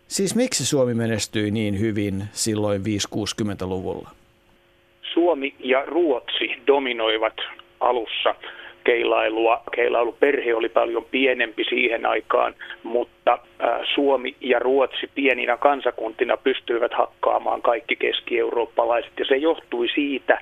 Siis 0.07 0.35
miksi 0.35 0.65
Suomi 0.65 0.93
menestyi 0.93 1.51
niin 1.51 1.79
hyvin 1.79 2.23
silloin 2.31 2.81
5-60-luvulla? 2.81 4.09
Suomi 5.13 5.55
ja 5.59 5.85
Ruotsi 5.85 6.55
dominoivat 6.67 7.33
alussa 7.79 8.35
keilailua. 8.83 9.61
Keilailuperhe 9.75 10.55
oli 10.55 10.69
paljon 10.69 11.05
pienempi 11.11 11.63
siihen 11.63 12.05
aikaan, 12.05 12.53
mutta 12.83 13.39
Suomi 13.95 14.35
ja 14.41 14.59
Ruotsi 14.59 15.09
pieninä 15.15 15.57
kansakuntina 15.57 16.37
pystyivät 16.37 16.93
hakkaamaan 16.93 17.61
kaikki 17.61 17.95
keski-eurooppalaiset. 17.95 19.11
Ja 19.19 19.25
se 19.25 19.35
johtui 19.35 19.87
siitä, 19.95 20.41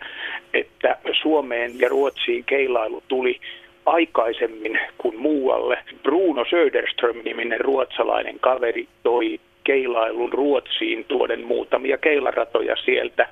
että 0.53 0.97
Suomeen 1.21 1.79
ja 1.79 1.89
Ruotsiin 1.89 2.43
keilailu 2.43 3.03
tuli 3.07 3.39
aikaisemmin 3.85 4.79
kuin 4.97 5.19
muualle. 5.19 5.77
Bruno 6.03 6.45
Söderström-niminen 6.45 7.61
ruotsalainen 7.61 8.39
kaveri 8.39 8.87
toi 9.03 9.39
keilailun 9.65 10.33
Ruotsiin 10.33 11.05
tuoden 11.07 11.45
muutamia 11.45 11.97
keilaratoja 11.97 12.75
sieltä. 12.75 13.27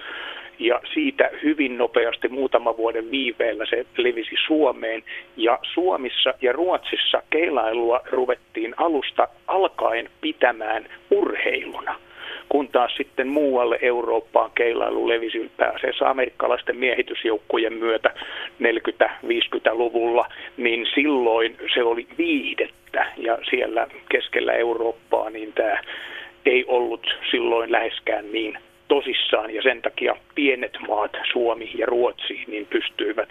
Ja 0.60 0.82
siitä 0.94 1.30
hyvin 1.44 1.78
nopeasti 1.78 2.28
muutama 2.28 2.78
vuoden 2.78 3.12
viiveellä 3.12 3.66
se 3.70 3.86
levisi 3.98 4.36
Suomeen. 4.48 5.04
Ja 5.38 5.60
Suomissa 5.74 6.34
ja 6.42 6.52
Ruotsissa 6.52 7.22
keilailua 7.30 8.02
ruvettiin 8.12 8.74
alusta 8.78 9.28
alkaen 9.48 10.10
pitämään 10.22 10.86
urheiluna 11.12 11.96
kun 12.50 12.68
taas 12.68 12.96
sitten 12.96 13.28
muualle 13.28 13.80
Eurooppaan 13.82 14.52
keilailu 14.56 15.08
levisi 15.08 15.52
pääasiassa 15.58 16.10
amerikkalaisten 16.10 16.78
miehitysjoukkojen 16.78 17.74
myötä 17.74 18.14
40-50-luvulla, 18.64 20.26
niin 20.58 20.86
silloin 20.96 21.58
se 21.74 21.84
oli 21.84 22.08
viihdettä 22.18 23.06
ja 23.18 23.38
siellä 23.50 23.88
keskellä 24.10 24.54
Eurooppaa 24.54 25.30
niin 25.30 25.54
tämä 25.54 25.82
ei 26.46 26.66
ollut 26.68 27.08
silloin 27.32 27.72
läheskään 27.72 28.32
niin 28.32 28.58
tosissaan 28.88 29.54
ja 29.54 29.62
sen 29.62 29.82
takia 29.82 30.16
pienet 30.36 30.78
maat, 30.88 31.12
Suomi 31.32 31.72
ja 31.76 31.86
Ruotsi, 31.86 32.44
niin 32.48 32.68
pystyivät 32.70 33.30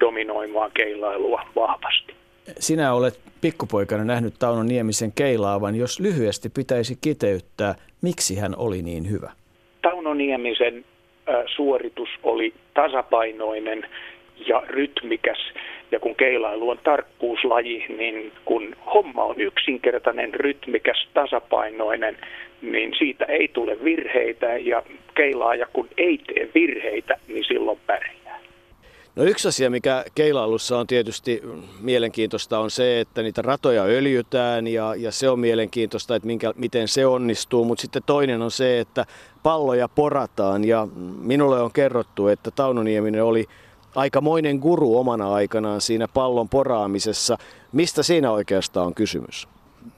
dominoimaan 0.00 0.70
keilailua 0.74 1.42
vahvasti. 1.56 2.14
Sinä 2.58 2.92
olet 2.92 3.20
pikkupoikana 3.40 4.04
nähnyt 4.04 4.34
Tauno 4.38 4.62
Niemisen 4.62 5.12
keilaavan. 5.12 5.74
Jos 5.74 6.00
lyhyesti 6.00 6.48
pitäisi 6.48 6.98
kiteyttää, 7.00 7.74
miksi 8.02 8.36
hän 8.36 8.54
oli 8.56 8.82
niin 8.82 9.10
hyvä? 9.10 9.30
Tauno 9.82 10.14
Niemisen 10.14 10.84
suoritus 11.56 12.08
oli 12.22 12.54
tasapainoinen 12.74 13.86
ja 14.46 14.62
rytmikäs. 14.66 15.38
Ja 15.92 16.00
kun 16.00 16.14
keilailu 16.14 16.70
on 16.70 16.78
tarkkuuslaji, 16.84 17.86
niin 17.98 18.32
kun 18.44 18.76
homma 18.94 19.24
on 19.24 19.40
yksinkertainen, 19.40 20.34
rytmikäs, 20.34 21.08
tasapainoinen, 21.14 22.16
niin 22.62 22.94
siitä 22.98 23.24
ei 23.24 23.48
tule 23.48 23.84
virheitä 23.84 24.46
ja 24.46 24.82
keilaaja 25.14 25.66
kun 25.72 25.88
ei 25.96 26.18
tee 26.18 26.48
virheitä, 26.54 27.18
niin 27.28 27.44
silloin 27.44 27.78
pärjää. 27.86 28.18
No 29.18 29.24
yksi 29.24 29.48
asia, 29.48 29.70
mikä 29.70 30.04
keilailussa 30.14 30.78
on 30.78 30.86
tietysti 30.86 31.42
mielenkiintoista, 31.80 32.58
on 32.58 32.70
se, 32.70 33.00
että 33.00 33.22
niitä 33.22 33.42
ratoja 33.42 33.82
öljytään 33.82 34.66
ja, 34.66 34.94
ja 34.94 35.12
se 35.12 35.28
on 35.28 35.40
mielenkiintoista, 35.40 36.16
että 36.16 36.26
minkä, 36.26 36.52
miten 36.56 36.88
se 36.88 37.06
onnistuu. 37.06 37.64
Mutta 37.64 37.82
sitten 37.82 38.02
toinen 38.06 38.42
on 38.42 38.50
se, 38.50 38.80
että 38.80 39.06
palloja 39.42 39.88
porataan 39.88 40.64
ja 40.64 40.88
minulle 41.20 41.60
on 41.60 41.72
kerrottu, 41.72 42.28
että 42.28 42.50
Tauno 42.50 42.82
Nieminen 42.82 43.24
oli 43.24 43.44
aikamoinen 43.94 44.56
guru 44.56 44.98
omana 44.98 45.34
aikanaan 45.34 45.80
siinä 45.80 46.08
pallon 46.08 46.48
poraamisessa. 46.48 47.38
Mistä 47.72 48.02
siinä 48.02 48.30
oikeastaan 48.30 48.86
on 48.86 48.94
kysymys? 48.94 49.48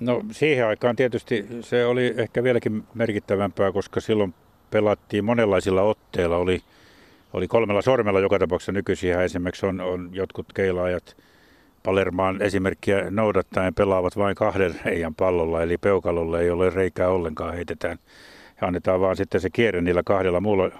No 0.01 0.23
siihen 0.31 0.67
aikaan 0.67 0.97
tietysti 0.97 1.47
se 1.61 1.87
oli 1.87 2.15
ehkä 2.17 2.43
vieläkin 2.43 2.85
merkittävämpää, 2.95 3.73
koska 3.73 4.01
silloin 4.01 4.35
pelattiin 4.71 5.25
monenlaisilla 5.25 5.83
otteilla. 5.83 6.37
Oli, 6.37 6.61
oli 7.33 7.49
kolmella 7.49 7.83
sormella 7.83 8.21
joka 8.21 8.39
tapauksessa 8.39 8.73
nykyisin 8.73 9.21
esimerkiksi 9.21 9.67
on, 9.67 9.81
on 9.81 10.11
jotkut 10.13 10.53
keilaajat 10.53 11.17
Palermaan 11.83 12.43
esimerkkiä 12.43 13.11
noudattaen 13.11 13.75
pelaavat 13.75 14.17
vain 14.17 14.35
kahden 14.35 14.81
heidän 14.85 15.15
pallolla, 15.15 15.63
eli 15.63 15.79
peukalolla 15.79 16.41
ei 16.41 16.51
ole 16.51 16.71
reikää 16.71 17.09
ollenkaan, 17.09 17.55
heitetään, 17.55 17.99
ja 18.61 18.67
annetaan 18.67 19.01
vaan 19.01 19.17
sitten 19.17 19.41
se 19.41 19.51
kierre 19.51 19.81
niillä 19.81 20.03
kahdella 20.03 20.41
muulla 20.41 20.71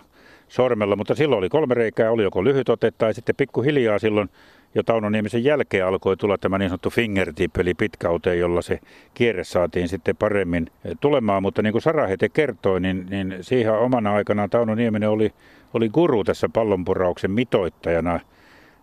sormella, 0.49 0.97
mutta 0.97 1.15
silloin 1.15 1.39
oli 1.39 1.49
kolme 1.49 1.75
reikää, 1.75 2.11
oli 2.11 2.23
joko 2.23 2.45
lyhyt 2.45 2.69
ote 2.69 2.91
tai 2.91 3.15
sitten 3.15 3.37
pikkuhiljaa 3.37 3.99
silloin 3.99 4.31
jo 4.75 4.83
Tauno 4.83 5.09
Niemisen 5.09 5.45
jälkeen 5.45 5.87
alkoi 5.87 6.17
tulla 6.17 6.39
tämä 6.39 6.59
niin 6.59 6.69
sanottu 6.69 6.91
fingertip, 6.91 7.57
eli 7.57 7.75
pitkäute, 7.75 8.37
jolla 8.37 8.63
se 8.63 8.81
kierre 9.15 9.45
saatiin 9.45 9.89
sitten 9.89 10.17
paremmin 10.17 10.67
tulemaan. 11.01 11.43
Mutta 11.43 11.63
niin 11.63 11.73
kuin 11.73 11.83
Sarahete 11.83 12.29
kertoi, 12.29 12.81
niin, 12.81 13.07
niin 13.11 13.37
siihen 13.41 13.73
omana 13.73 14.15
aikanaan 14.15 14.51
Tauno 14.51 14.75
Nieminen 14.75 15.09
oli, 15.09 15.33
oli 15.75 15.89
guru 15.89 16.25
tässä 16.25 16.49
pallonpurauksen 16.49 17.31
mitoittajana. 17.31 18.21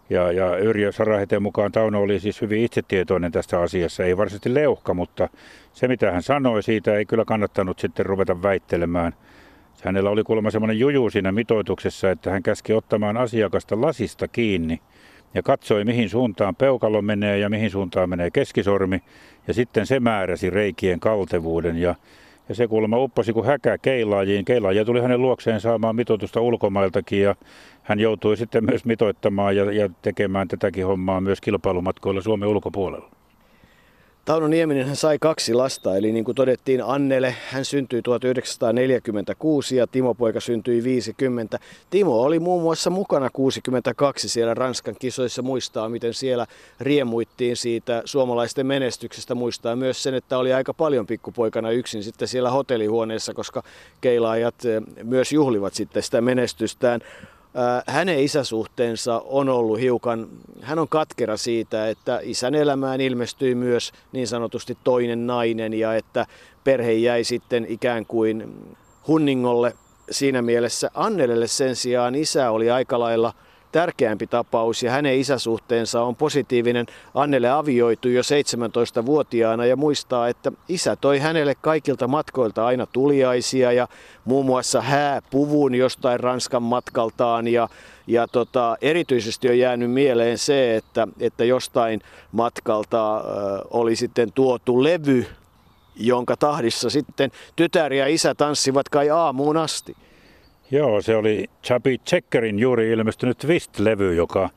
Ja, 0.10 0.32
ja 0.32 0.58
Yrjö 0.58 0.92
Saraheteen 0.92 1.44
mukaan 1.44 1.72
Tauno 1.72 2.02
oli 2.02 2.20
siis 2.20 2.42
hyvin 2.42 2.64
itsetietoinen 2.64 3.32
tästä 3.32 3.62
asiassa, 3.62 4.04
ei 4.04 4.18
varsinaisesti 4.18 4.54
leuhka, 4.54 4.94
mutta 4.94 5.30
se 5.74 5.88
mitä 5.88 6.12
hän 6.12 6.24
sanoi 6.24 6.64
siitä 6.64 6.96
ei 6.96 7.06
kyllä 7.06 7.26
kannattanut 7.26 7.80
sitten 7.80 8.06
ruveta 8.06 8.42
väittelemään. 8.42 9.14
Hänellä 9.84 10.10
oli 10.10 10.24
kuulemma 10.24 10.52
semmoinen 10.52 10.80
juju 10.80 11.10
siinä 11.10 11.32
mitoituksessa, 11.32 12.12
että 12.12 12.32
hän 12.32 12.44
käski 12.44 12.74
ottamaan 12.74 13.18
asiakasta 13.18 13.82
lasista 13.82 14.28
kiinni 14.28 14.82
ja 15.34 15.44
katsoi 15.44 15.84
mihin 15.84 16.10
suuntaan 16.10 16.56
peukalo 16.56 17.02
menee 17.02 17.40
ja 17.40 17.50
mihin 17.50 17.72
suuntaan 17.72 18.10
menee 18.10 18.32
keskisormi 18.32 19.02
ja 19.48 19.54
sitten 19.54 19.86
se 19.86 20.00
määräsi 20.00 20.50
reikien 20.50 21.00
kaltevuuden 21.00 21.78
ja 21.78 21.96
ja 22.50 22.56
se 22.56 22.68
kuulemma 22.68 22.98
upposi 22.98 23.34
kuin 23.34 23.46
häkä 23.46 23.78
keilaajiin. 23.78 24.46
Keilaajia 24.46 24.86
tuli 24.86 25.02
hänen 25.02 25.22
luokseen 25.22 25.62
saamaan 25.62 25.96
mitoitusta 25.96 26.42
ulkomailtakin 26.42 27.22
ja 27.22 27.36
hän 27.84 28.00
joutui 28.00 28.38
sitten 28.38 28.66
myös 28.66 28.86
mitoittamaan 28.86 29.56
ja, 29.56 29.72
ja 29.72 29.90
tekemään 30.02 30.48
tätäkin 30.48 30.86
hommaa 30.86 31.22
myös 31.22 31.42
kilpailumatkoilla 31.42 32.22
Suomen 32.22 32.50
ulkopuolella. 32.50 33.17
Tauno 34.28 34.48
Nieminen 34.48 34.88
hän 34.88 34.96
sai 34.96 35.20
kaksi 35.20 35.54
lasta, 35.54 35.98
eli 35.98 36.12
niin 36.12 36.26
kuin 36.26 36.36
todettiin 36.36 36.84
Annele, 36.84 37.36
hän 37.50 37.66
syntyi 37.66 38.02
1946 38.02 39.76
ja 39.76 39.88
Timo 39.88 40.14
Poika 40.14 40.40
syntyi 40.40 40.84
50. 40.84 41.60
Timo 41.90 42.22
oli 42.22 42.40
muun 42.40 42.64
muassa 42.64 42.90
mukana 42.90 43.30
62 43.30 44.30
siellä 44.30 44.54
Ranskan 44.54 44.96
kisoissa, 45.00 45.42
muistaa 45.42 45.90
miten 45.90 46.14
siellä 46.14 46.48
riemuittiin 46.80 47.58
siitä 47.58 48.02
suomalaisten 48.06 48.66
menestyksestä, 48.66 49.36
muistaa 49.36 49.76
myös 49.76 50.04
sen, 50.04 50.14
että 50.14 50.38
oli 50.38 50.54
aika 50.54 50.74
paljon 50.74 51.08
pikkupoikana 51.08 51.72
yksin 51.72 52.04
sitten 52.04 52.28
siellä 52.28 52.52
hotellihuoneessa, 52.52 53.34
koska 53.34 53.64
keilaajat 54.02 54.66
eh, 54.66 54.82
myös 55.04 55.32
juhlivat 55.32 55.74
sitten 55.74 56.04
sitä 56.04 56.22
menestystään 56.22 57.02
hänen 57.88 58.20
isäsuhteensa 58.20 59.22
on 59.26 59.50
ollut 59.50 59.80
hiukan, 59.80 60.28
hän 60.62 60.80
on 60.80 60.88
katkera 60.88 61.38
siitä, 61.38 61.90
että 61.90 62.20
isän 62.24 62.56
elämään 62.56 63.02
ilmestyi 63.02 63.56
myös 63.56 63.92
niin 64.12 64.28
sanotusti 64.28 64.78
toinen 64.84 65.28
nainen 65.28 65.74
ja 65.74 65.96
että 65.96 66.26
perhe 66.64 66.92
jäi 66.92 67.24
sitten 67.24 67.66
ikään 67.70 68.06
kuin 68.06 68.54
hunningolle 69.08 69.74
siinä 70.12 70.42
mielessä. 70.42 70.92
Annelelle 70.94 71.48
sen 71.48 71.76
sijaan 71.76 72.16
isä 72.16 72.52
oli 72.52 72.72
aika 72.72 73.00
lailla– 73.00 73.34
tärkeämpi 73.72 74.28
tapaus 74.28 74.84
ja 74.84 74.92
hänen 74.92 75.20
isäsuhteensa 75.20 76.02
on 76.02 76.16
positiivinen. 76.16 76.86
Annelle 77.14 77.50
avioitui 77.50 78.14
jo 78.14 78.22
17-vuotiaana 78.22 79.66
ja 79.66 79.76
muistaa, 79.76 80.28
että 80.28 80.52
isä 80.70 80.96
toi 80.96 81.20
hänelle 81.20 81.56
kaikilta 81.62 82.08
matkoilta 82.08 82.66
aina 82.66 82.86
tuliaisia 82.86 83.72
ja 83.72 83.88
muun 84.26 84.46
muassa 84.46 84.82
hääpuvun 84.82 85.76
jostain 85.76 86.20
Ranskan 86.20 86.64
matkaltaan 86.64 87.48
ja 87.48 87.70
ja 88.08 88.28
tota, 88.28 88.78
erityisesti 88.82 89.50
on 89.50 89.60
jäänyt 89.60 89.92
mieleen 89.92 90.38
se, 90.38 90.76
että, 90.76 91.08
että 91.20 91.46
jostain 91.46 92.02
matkalta 92.32 93.18
ö, 93.18 93.22
oli 93.72 93.96
sitten 93.96 94.32
tuotu 94.32 94.84
levy, 94.84 95.26
jonka 95.96 96.38
tahdissa 96.38 96.90
sitten 96.90 97.32
tytär 97.56 97.94
ja 97.94 98.08
isä 98.08 98.36
tanssivat 98.36 98.90
kai 98.90 99.10
aamuun 99.10 99.58
asti. 99.58 99.96
Joo, 100.72 101.02
se 101.02 101.16
oli 101.16 101.50
Chubby 101.64 101.98
Checkerin 101.98 102.60
juuri 102.60 102.92
ilmestynyt 102.92 103.38
Twist-levy, 103.38 104.14
joka 104.14 104.50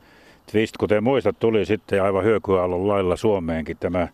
Twist, 0.52 0.76
kuten 0.76 1.04
muistat, 1.04 1.38
tuli 1.38 1.66
sitten 1.66 2.02
aivan 2.02 2.24
hyökyaallon 2.24 2.88
lailla 2.88 3.16
Suomeenkin 3.16 3.76
tämä 3.80 4.08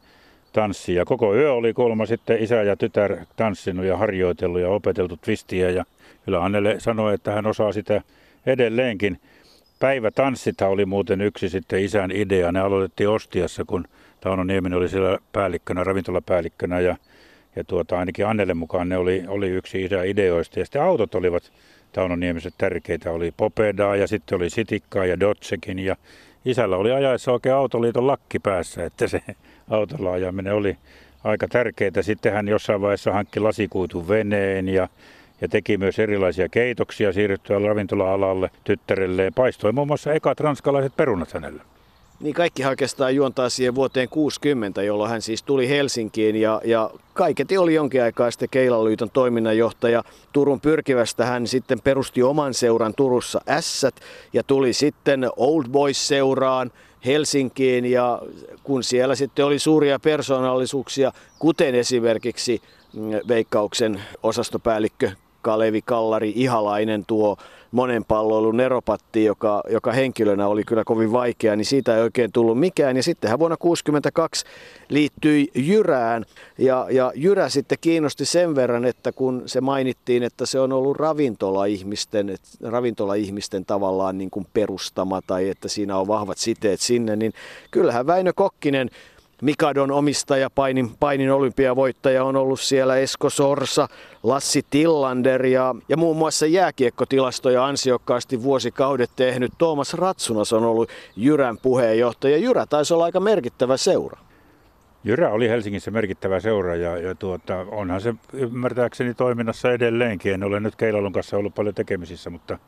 tanssi. 0.53 0.95
Ja 0.95 1.05
koko 1.05 1.35
yö 1.35 1.53
oli 1.53 1.73
kolma 1.73 2.07
sitten 2.07 2.43
isä 2.43 2.63
ja 2.63 2.77
tytär 2.77 3.17
tanssinut 3.37 3.85
ja 3.85 3.97
harjoitellut 3.97 4.61
ja 4.61 4.69
opeteltu 4.69 5.17
Twistiä. 5.17 5.71
Ja 5.71 5.85
kyllä 6.25 6.45
Annelle 6.45 6.81
sanoi, 6.81 7.15
että 7.15 7.33
hän 7.33 7.47
osaa 7.47 7.73
sitä 7.73 8.03
edelleenkin. 8.47 9.21
Päivätanssithan 9.79 10.71
oli 10.71 10.87
muuten 10.87 11.21
yksi 11.21 11.49
sitten 11.49 11.85
isän 11.85 12.11
idea. 12.11 12.53
Ne 12.53 12.61
aloitettiin 12.61 13.09
Ostiassa, 13.09 13.65
kun 13.67 13.85
Tauno 14.21 14.45
Nieminen 14.45 14.79
oli 14.79 14.89
siellä 14.89 15.19
päällikkönä, 15.33 15.85
ravintolapäällikkönä 15.85 16.81
ja 16.81 16.97
ja 17.57 17.65
tuota, 17.65 17.99
ainakin 17.99 18.27
Annelle 18.27 18.55
mukaan 18.55 18.89
ne 18.89 18.97
oli, 18.97 19.25
oli 19.29 19.49
yksi 19.49 19.85
isä 19.85 20.03
ideoista. 20.03 20.59
Ja 20.59 20.65
sitten 20.65 20.83
autot 20.83 21.15
olivat 21.15 21.53
Tauno 21.97 22.17
Niemiset 22.17 22.55
tärkeitä. 22.59 23.11
Oli 23.11 23.35
Popedaa 23.37 23.97
ja 23.97 24.07
sitten 24.07 24.37
oli 24.37 24.51
Sitikkaa 24.51 25.07
ja 25.07 25.21
Dotsekin. 25.21 25.79
Ja 25.79 25.97
isällä 26.45 26.77
oli 26.77 26.93
ajaessa 26.93 27.33
oikein 27.33 27.55
autoliiton 27.55 28.07
lakki 28.07 28.39
päässä, 28.39 28.85
että 28.85 29.09
se 29.09 29.23
autolla 29.71 30.13
ajaminen 30.13 30.55
oli 30.55 30.77
aika 31.25 31.49
tärkeää. 31.49 32.03
Sitten 32.03 32.33
hän 32.33 32.49
jossain 32.49 32.81
vaiheessa 32.81 33.13
hankki 33.13 33.41
lasikuitun 33.41 34.09
veneen 34.09 34.69
ja, 34.69 34.89
ja 35.41 35.49
teki 35.49 35.79
myös 35.79 35.99
erilaisia 35.99 36.49
keitoksia 36.49 37.13
siirryttyä 37.13 37.59
ravintola-alalle 37.59 38.51
tyttärelleen. 38.65 39.35
Paistoi 39.35 39.73
muun 39.73 39.87
muassa 39.87 40.13
ekat 40.13 40.41
ranskalaiset 40.41 40.97
perunat 40.97 41.33
hänelle. 41.33 41.63
Niin 42.21 42.35
kaikki 42.35 42.65
oikeastaan 42.65 43.15
juontaa 43.15 43.49
siihen 43.49 43.75
vuoteen 43.75 44.09
60, 44.09 44.83
jolloin 44.83 45.11
hän 45.11 45.23
siis 45.23 45.43
tuli 45.43 45.69
Helsinkiin 45.69 46.37
ja, 46.37 46.61
ja 46.65 46.91
kaiketi 47.15 47.59
oli 47.59 47.75
jonkin 47.75 48.03
aikaa 48.03 48.31
sitten 48.31 48.49
Keilaliiton 48.49 49.11
toiminnanjohtaja. 49.11 50.05
Turun 50.33 50.61
pyrkivästä 50.61 51.27
hän 51.27 51.47
sitten 51.47 51.81
perusti 51.81 52.23
oman 52.23 52.55
seuran 52.55 52.95
Turussa 52.95 53.41
Ässät 53.49 53.95
ja 54.33 54.43
tuli 54.43 54.73
sitten 54.73 55.29
Old 55.37 55.65
Boys-seuraan 55.69 56.73
Helsinkiin 57.07 57.85
ja 57.87 58.23
kun 58.65 58.85
siellä 58.85 59.15
sitten 59.15 59.45
oli 59.45 59.59
suuria 59.59 59.99
persoonallisuuksia, 59.99 61.13
kuten 61.39 61.75
esimerkiksi 61.75 62.63
mm, 62.93 63.11
Veikkauksen 63.29 64.03
osastopäällikkö 64.23 65.11
Kalevi 65.43 65.83
Kallari 65.83 66.33
Ihalainen, 66.37 67.05
tuo 67.07 67.37
monen 67.77 68.05
palloilun 68.05 68.57
neropatti, 68.57 69.25
joka, 69.25 69.63
joka 69.71 69.93
henkilönä 69.93 70.47
oli 70.47 70.65
kyllä 70.65 70.85
kovin 70.85 71.13
vaikea, 71.13 71.57
niin 71.57 71.65
siitä 71.65 71.97
ei 71.97 72.03
oikein 72.03 72.33
tullut 72.33 72.61
mikään. 72.61 72.97
Ja 72.97 73.03
sitten 73.03 73.31
hän 73.31 73.39
vuonna 73.39 73.57
1962 73.57 74.47
liittyi 74.89 75.49
Jyrään 75.55 76.25
ja, 76.59 76.87
ja 76.91 77.13
Jyrä 77.15 77.49
sitten 77.49 77.79
kiinnosti 77.81 78.25
sen 78.25 78.55
verran, 78.55 78.85
että 78.85 79.13
kun 79.13 79.43
se 79.47 79.61
mainittiin, 79.61 80.23
että 80.23 80.47
se 80.47 80.61
on 80.61 80.73
ollut 80.73 80.97
ravintola-ihmisten, 80.97 82.37
ravintola-ihmisten 82.63 83.65
tavallaan 83.65 84.19
niin 84.19 84.31
kuin 84.31 84.47
perustama 84.53 85.21
tai 85.27 85.49
että 85.49 85.69
siinä 85.69 85.97
on 85.97 86.07
vahvat 86.09 86.39
siteet 86.39 86.81
sinne, 86.81 87.17
niin 87.17 87.33
kyllähän 87.71 88.07
Väinö 88.07 88.33
Kokkinen 88.33 88.91
Mikadon 89.43 89.91
omistaja, 89.91 90.51
painin, 90.51 90.91
painin 91.01 91.33
olympiavoittaja 91.33 92.25
on 92.25 92.37
ollut 92.37 92.61
siellä 92.61 92.97
Esko 92.97 93.31
Sorsa, 93.31 93.89
Lassi 94.23 94.67
Tillander 94.71 95.47
ja, 95.47 95.75
ja 95.89 95.97
muun 95.97 96.17
muassa 96.17 96.47
jääkiekkotilastoja 96.47 97.67
ansiokkaasti 97.67 98.43
vuosikaudet 98.43 99.11
tehnyt 99.17 99.53
Tuomas 99.59 99.95
Ratsunas 99.95 100.53
on 100.53 100.65
ollut 100.65 100.91
Jyrän 101.17 101.59
puheenjohtaja. 101.59 102.37
Jyrä 102.37 102.67
taisi 102.67 102.95
olla 102.95 103.05
aika 103.05 103.21
merkittävä 103.21 103.77
seura. 103.77 104.19
Jyrä 105.05 105.31
oli 105.31 105.49
Helsingissä 105.49 105.91
merkittävä 105.91 106.41
seura 106.41 106.77
ja, 106.77 106.99
ja 106.99 107.15
tuota, 107.15 107.67
onhan 107.71 108.01
se 108.01 108.15
ymmärtääkseni 108.33 109.15
toiminnassa 109.15 109.73
edelleenkin. 109.73 110.35
En 110.35 110.45
ole 110.45 110.61
nyt 110.61 110.77
Keilalun 110.77 111.13
kanssa 111.13 111.37
ollut 111.37 111.55
paljon 111.55 111.75
tekemisissä, 111.75 112.31
mutta 112.31 112.59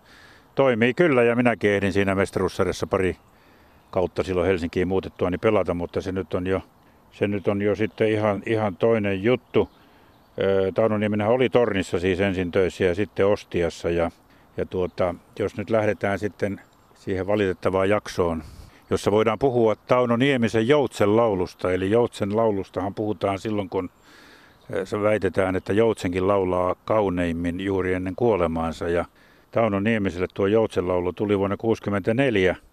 toimii 0.54 0.94
kyllä 0.94 1.22
ja 1.22 1.37
minäkin 1.37 1.70
ehdin 1.70 1.92
siinä 1.92 2.14
mestaruussarjassa 2.14 2.87
pari 2.87 3.16
kautta 3.90 4.22
silloin 4.22 4.46
Helsinkiin 4.46 4.88
muutettua 4.88 5.31
niin 5.31 5.40
pelata, 5.40 5.74
mutta 5.74 6.01
se 6.01 6.12
nyt 6.12 6.35
on 6.35 6.46
jo, 6.46 6.61
se 7.12 7.29
nyt 7.29 7.48
on 7.48 7.62
jo 7.62 7.74
sitten 7.74 8.09
ihan, 8.09 8.42
ihan 8.46 8.77
toinen 8.77 9.22
juttu. 9.22 9.70
Tauno 10.74 10.98
Niemenhän 10.98 11.31
oli 11.31 11.48
Tornissa 11.48 11.98
siis 11.98 12.20
ensin 12.20 12.51
töissä 12.51 12.85
ja 12.85 12.94
sitten 12.94 13.27
Ostiassa 13.27 13.90
ja, 13.90 14.11
ja 14.57 14.66
tuota, 14.66 15.14
jos 15.38 15.57
nyt 15.57 15.70
lähdetään 15.70 16.18
sitten 16.18 16.61
siihen 16.94 17.27
valitettavaan 17.27 17.88
jaksoon, 17.88 18.42
jossa 18.90 19.11
voidaan 19.11 19.38
puhua 19.38 19.77
Tauno 19.77 20.16
Niemisen 20.16 20.68
Joutsen 20.68 21.16
laulusta. 21.16 21.72
Eli 21.72 21.90
Joutsen 21.90 22.37
laulustahan 22.37 22.94
puhutaan 22.94 23.38
silloin, 23.38 23.68
kun 23.68 23.90
se 24.85 25.03
väitetään, 25.03 25.57
että 25.57 25.72
Joutsenkin 25.72 26.29
laulaa 26.29 26.74
kauneimmin 26.85 27.61
juuri 27.61 27.94
ennen 27.94 28.16
kuolemaansa. 28.16 28.88
Ja 28.88 29.05
Tauno 29.51 29.81
Niemiselle 29.81 30.27
tuo 30.35 30.46
Joutsen 30.46 30.88
laulu 30.88 31.12
tuli 31.12 31.38
vuonna 31.38 31.57
1964 31.57 32.67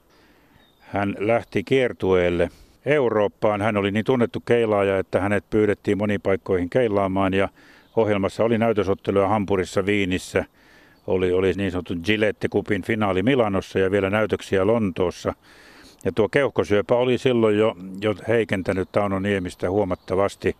hän 0.85 1.15
lähti 1.19 1.63
kiertueelle 1.63 2.49
Eurooppaan. 2.85 3.61
Hän 3.61 3.77
oli 3.77 3.91
niin 3.91 4.05
tunnettu 4.05 4.39
keilaaja, 4.39 4.97
että 4.97 5.19
hänet 5.19 5.49
pyydettiin 5.49 5.97
moniin 5.97 6.21
paikkoihin 6.21 6.69
keilaamaan 6.69 7.33
ja 7.33 7.49
ohjelmassa 7.95 8.43
oli 8.43 8.57
näytösotteluja 8.57 9.27
Hampurissa, 9.27 9.85
Viinissä, 9.85 10.45
oli, 11.07 11.33
oli 11.33 11.53
niin 11.53 11.71
sanottu 11.71 11.93
Gillette-kupin 12.03 12.83
finaali 12.83 13.23
Milanossa 13.23 13.79
ja 13.79 13.91
vielä 13.91 14.09
näytöksiä 14.09 14.67
Lontoossa. 14.67 15.33
Ja 16.05 16.11
tuo 16.11 16.29
keuhkosyöpä 16.29 16.95
oli 16.95 17.17
silloin 17.17 17.57
jo, 17.57 17.75
jo 18.01 18.15
heikentänyt 18.27 18.91
Tauno 18.91 19.19
Niemistä 19.19 19.69
huomattavasti. 19.69 20.55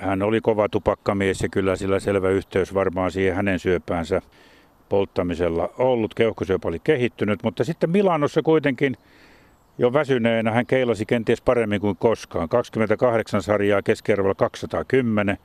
hän 0.00 0.22
oli 0.22 0.40
kova 0.40 0.68
tupakkamies 0.68 1.40
ja 1.40 1.48
kyllä 1.48 1.76
sillä 1.76 2.00
selvä 2.00 2.28
yhteys 2.28 2.74
varmaan 2.74 3.10
siihen 3.10 3.36
hänen 3.36 3.58
syöpäänsä 3.58 4.22
polttamisella 4.88 5.70
ollut. 5.78 6.14
Keuhkosyöpä 6.14 6.68
oli 6.68 6.78
kehittynyt, 6.84 7.42
mutta 7.42 7.64
sitten 7.64 7.90
Milanossa 7.90 8.42
kuitenkin 8.42 8.96
jo 9.78 9.92
väsyneenä 9.92 10.50
hän 10.50 10.66
keilasi 10.66 11.06
kenties 11.06 11.42
paremmin 11.42 11.80
kuin 11.80 11.96
koskaan. 11.96 12.48
28 12.48 13.42
sarjaa 13.42 13.82
keskiarvolla 13.82 14.34
210, 14.34 15.38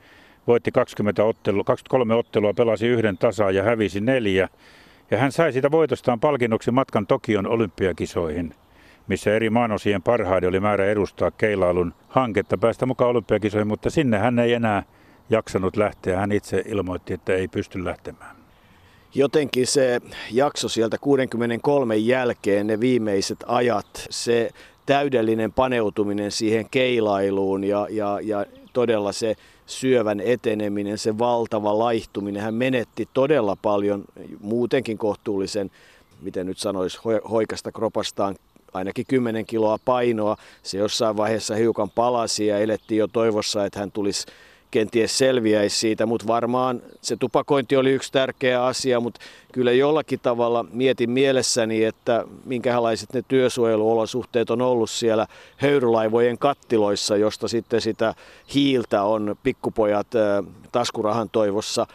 voitti 0.46 0.72
20 0.72 1.24
ottelu, 1.24 1.64
23 1.64 2.14
ottelua, 2.14 2.54
pelasi 2.54 2.86
yhden 2.86 3.18
tasaan 3.18 3.54
ja 3.54 3.62
hävisi 3.62 4.00
neljä. 4.00 4.48
Ja 5.10 5.18
hän 5.18 5.32
sai 5.32 5.52
sitä 5.52 5.70
voitostaan 5.70 6.20
palkinnoksi 6.20 6.70
matkan 6.70 7.06
Tokion 7.06 7.46
olympiakisoihin, 7.46 8.54
missä 9.08 9.34
eri 9.34 9.50
maanosien 9.50 10.02
parhaiden 10.02 10.48
oli 10.48 10.60
määrä 10.60 10.86
edustaa 10.86 11.30
keilailun 11.30 11.94
hanketta 12.08 12.58
päästä 12.58 12.86
mukaan 12.86 13.10
olympiakisoihin, 13.10 13.68
mutta 13.68 13.90
sinne 13.90 14.18
hän 14.18 14.38
ei 14.38 14.52
enää 14.52 14.82
jaksanut 15.30 15.76
lähteä. 15.76 16.18
Hän 16.18 16.32
itse 16.32 16.62
ilmoitti, 16.66 17.14
että 17.14 17.34
ei 17.34 17.48
pysty 17.48 17.84
lähtemään 17.84 18.41
jotenkin 19.14 19.66
se 19.66 20.00
jakso 20.30 20.68
sieltä 20.68 20.98
63 20.98 21.96
jälkeen, 21.96 22.66
ne 22.66 22.80
viimeiset 22.80 23.38
ajat, 23.46 24.06
se 24.10 24.50
täydellinen 24.86 25.52
paneutuminen 25.52 26.30
siihen 26.30 26.66
keilailuun 26.70 27.64
ja, 27.64 27.86
ja, 27.90 28.20
ja 28.22 28.46
todella 28.72 29.12
se 29.12 29.36
syövän 29.66 30.20
eteneminen, 30.20 30.98
se 30.98 31.18
valtava 31.18 31.78
laihtuminen. 31.78 32.42
Hän 32.42 32.54
menetti 32.54 33.08
todella 33.12 33.56
paljon 33.56 34.04
muutenkin 34.40 34.98
kohtuullisen, 34.98 35.70
miten 36.22 36.46
nyt 36.46 36.58
sanoisi, 36.58 36.98
hoikasta 37.30 37.72
kropastaan 37.72 38.36
ainakin 38.72 39.06
10 39.08 39.46
kiloa 39.46 39.78
painoa. 39.84 40.36
Se 40.62 40.78
jossain 40.78 41.16
vaiheessa 41.16 41.54
hiukan 41.54 41.90
palasi 41.90 42.46
ja 42.46 42.58
elettiin 42.58 42.98
jo 42.98 43.08
toivossa, 43.08 43.64
että 43.64 43.80
hän 43.80 43.92
tulisi 43.92 44.26
kenties 44.72 45.18
selviäisi 45.18 45.78
siitä, 45.78 46.06
mutta 46.06 46.26
varmaan 46.26 46.82
se 47.00 47.16
tupakointi 47.16 47.76
oli 47.76 47.90
yksi 47.90 48.12
tärkeä 48.12 48.64
asia, 48.64 49.00
mutta 49.00 49.20
kyllä 49.52 49.72
jollakin 49.72 50.20
tavalla 50.22 50.64
mietin 50.72 51.10
mielessäni, 51.10 51.84
että 51.84 52.24
minkälaiset 52.44 53.12
ne 53.12 53.22
työsuojeluolosuhteet 53.28 54.50
on 54.50 54.62
ollut 54.62 54.90
siellä 54.90 55.26
höyrylaivojen 55.56 56.38
kattiloissa, 56.38 57.16
josta 57.16 57.48
sitten 57.48 57.80
sitä 57.80 58.14
hiiltä 58.54 59.02
on 59.02 59.36
pikkupojat 59.42 60.06
taskurahan 60.72 61.30
toivossa 61.30 61.86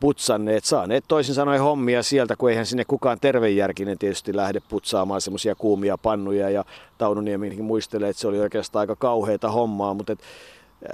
putsanneet, 0.00 0.64
saaneet 0.64 1.04
toisin 1.08 1.34
sanoen 1.34 1.60
hommia 1.60 2.02
sieltä, 2.02 2.36
kun 2.36 2.50
eihän 2.50 2.66
sinne 2.66 2.84
kukaan 2.84 3.20
tervejärkinen 3.20 3.98
tietysti 3.98 4.36
lähde 4.36 4.60
putsaamaan 4.68 5.20
semmoisia 5.20 5.54
kuumia 5.54 5.98
pannuja 5.98 6.50
ja 6.50 6.64
Tauno 6.98 7.20
Nieminkin 7.20 7.64
muistelee, 7.64 8.08
että 8.08 8.20
se 8.20 8.28
oli 8.28 8.40
oikeastaan 8.40 8.80
aika 8.80 8.96
kauheita 8.96 9.50
hommaa, 9.50 9.94
mutta 9.94 10.12
et 10.12 10.20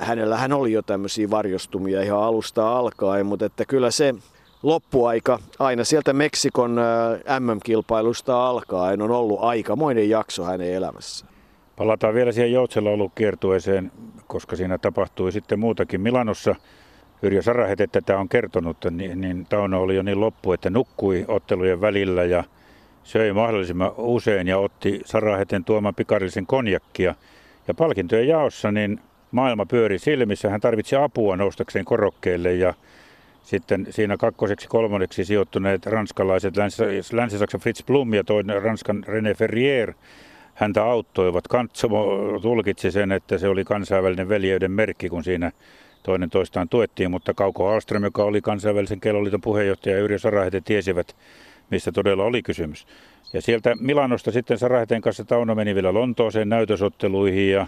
hänellä 0.00 0.36
hän 0.36 0.52
oli 0.52 0.72
jo 0.72 0.82
tämmöisiä 0.82 1.30
varjostumia 1.30 2.02
ihan 2.02 2.22
alusta 2.22 2.78
alkaen, 2.78 3.26
mutta 3.26 3.46
että 3.46 3.64
kyllä 3.64 3.90
se 3.90 4.14
loppuaika 4.62 5.38
aina 5.58 5.84
sieltä 5.84 6.12
Meksikon 6.12 6.80
MM-kilpailusta 7.40 8.46
alkaen 8.46 9.02
on 9.02 9.10
ollut 9.10 9.38
aikamoinen 9.42 10.10
jakso 10.10 10.44
hänen 10.44 10.72
elämässään. 10.72 11.32
Palataan 11.76 12.14
vielä 12.14 12.32
siihen 12.32 12.52
Joutsenlaulu-kiertueeseen, 12.52 13.92
koska 14.26 14.56
siinä 14.56 14.78
tapahtui 14.78 15.32
sitten 15.32 15.58
muutakin. 15.58 16.00
Milanossa 16.00 16.54
Yrjö 17.22 17.42
Sarahet, 17.42 17.80
että 17.80 18.00
tämä 18.00 18.18
on 18.18 18.28
kertonut, 18.28 18.76
niin, 18.90 19.20
niin 19.20 19.46
Tauno 19.48 19.82
oli 19.82 19.96
jo 19.96 20.02
niin 20.02 20.20
loppu, 20.20 20.52
että 20.52 20.70
nukkui 20.70 21.24
ottelujen 21.28 21.80
välillä 21.80 22.24
ja 22.24 22.44
söi 23.02 23.32
mahdollisimman 23.32 23.92
usein 23.96 24.48
ja 24.48 24.58
otti 24.58 25.00
Saraheten 25.04 25.64
tuoman 25.64 25.94
pikarillisen 25.94 26.46
konjakkia. 26.46 27.14
Ja 27.68 27.74
palkintojen 27.74 28.28
jaossa 28.28 28.72
niin 28.72 29.00
maailma 29.30 29.66
pyöri 29.66 29.98
silmissä. 29.98 30.50
Hän 30.50 30.60
tarvitsi 30.60 30.96
apua 30.96 31.36
noustakseen 31.36 31.84
korokkeelle 31.84 32.54
ja 32.54 32.74
sitten 33.42 33.86
siinä 33.90 34.16
kakkoseksi 34.16 34.68
kolmanneksi 34.68 35.24
sijoittuneet 35.24 35.86
ranskalaiset 35.86 36.54
Länsi-Saksan 37.12 37.60
Fritz 37.60 37.86
Blum 37.86 38.14
ja 38.14 38.24
toinen 38.24 38.62
Ranskan 38.62 39.04
René 39.06 39.34
Ferrier 39.34 39.92
häntä 40.54 40.84
auttoivat. 40.84 41.48
Kantsomo 41.48 42.06
tulkitsi 42.42 42.90
sen, 42.90 43.12
että 43.12 43.38
se 43.38 43.48
oli 43.48 43.64
kansainvälinen 43.64 44.28
veljeyden 44.28 44.70
merkki, 44.70 45.08
kun 45.08 45.24
siinä 45.24 45.52
toinen 46.02 46.30
toistaan 46.30 46.68
tuettiin, 46.68 47.10
mutta 47.10 47.34
Kauko 47.34 47.68
Alström, 47.68 48.04
joka 48.04 48.24
oli 48.24 48.40
kansainvälisen 48.40 49.00
kelloliiton 49.00 49.40
puheenjohtaja 49.40 49.96
ja 49.96 50.02
Yrjö 50.02 50.18
Sarahete 50.18 50.60
tiesivät, 50.60 51.16
mistä 51.70 51.92
todella 51.92 52.24
oli 52.24 52.42
kysymys. 52.42 52.86
Ja 53.32 53.42
sieltä 53.42 53.76
Milanosta 53.80 54.32
sitten 54.32 54.58
Saraheten 54.58 55.00
kanssa 55.00 55.24
Tauno 55.24 55.54
meni 55.54 55.74
vielä 55.74 55.94
Lontooseen 55.94 56.48
näytösotteluihin 56.48 57.50
ja 57.50 57.66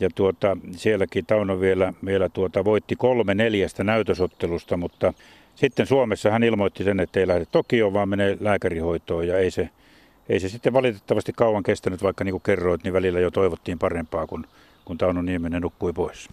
ja 0.00 0.08
tuota, 0.14 0.56
sielläkin 0.70 1.26
Tauno 1.26 1.60
vielä, 1.60 1.92
vielä 2.04 2.28
tuota, 2.28 2.64
voitti 2.64 2.96
kolme 2.96 3.34
neljästä 3.34 3.84
näytösottelusta, 3.84 4.76
mutta 4.76 5.12
sitten 5.54 5.86
Suomessa 5.86 6.30
hän 6.30 6.42
ilmoitti 6.42 6.84
sen, 6.84 7.00
että 7.00 7.20
ei 7.20 7.26
lähde 7.26 7.46
Tokioon, 7.46 7.92
vaan 7.92 8.08
menee 8.08 8.36
lääkärihoitoon 8.40 9.28
ja 9.28 9.38
ei 9.38 9.50
se, 9.50 9.70
ei 10.28 10.40
se 10.40 10.48
sitten 10.48 10.72
valitettavasti 10.72 11.32
kauan 11.32 11.62
kestänyt, 11.62 12.02
vaikka 12.02 12.24
niin 12.24 12.32
kuin 12.32 12.42
kerroit, 12.42 12.84
niin 12.84 12.92
välillä 12.92 13.20
jo 13.20 13.30
toivottiin 13.30 13.78
parempaa, 13.78 14.26
kun, 14.26 14.46
kun 14.84 14.98
Tauno 14.98 15.22
Nieminen 15.22 15.62
nukkui 15.62 15.92
pois. 15.92 16.28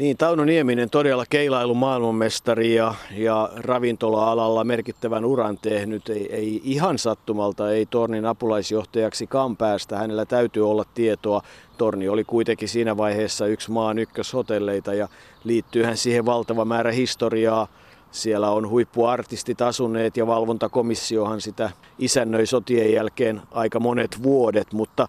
Niin, 0.00 0.16
Tauno 0.16 0.44
Nieminen 0.44 0.90
todella 0.90 1.24
keilailu 1.30 1.74
maailmanmestari 1.74 2.74
ja, 2.74 2.94
ja 3.16 3.50
ravintola-alalla 3.56 4.64
merkittävän 4.64 5.24
uran 5.24 5.58
tehnyt. 5.58 6.08
Ei, 6.08 6.34
ei 6.34 6.60
ihan 6.64 6.98
sattumalta, 6.98 7.70
ei 7.70 7.86
Tornin 7.86 8.26
apulaisjohtajaksi 8.26 9.28
päästä. 9.58 9.98
Hänellä 9.98 10.24
täytyy 10.24 10.70
olla 10.70 10.84
tietoa. 10.94 11.42
Torni 11.78 12.08
oli 12.08 12.24
kuitenkin 12.24 12.68
siinä 12.68 12.96
vaiheessa 12.96 13.46
yksi 13.46 13.70
maan 13.70 13.98
ykköshotelleita 13.98 14.94
ja 14.94 15.08
liittyyhän 15.44 15.96
siihen 15.96 16.26
valtava 16.26 16.64
määrä 16.64 16.92
historiaa. 16.92 17.68
Siellä 18.10 18.50
on 18.50 18.68
huippuartistit 18.68 19.62
asuneet 19.62 20.16
ja 20.16 20.26
valvontakomissiohan 20.26 21.40
sitä 21.40 21.70
isännöi 21.98 22.46
sotien 22.46 22.92
jälkeen 22.92 23.42
aika 23.50 23.80
monet 23.80 24.22
vuodet, 24.22 24.72
mutta 24.72 25.08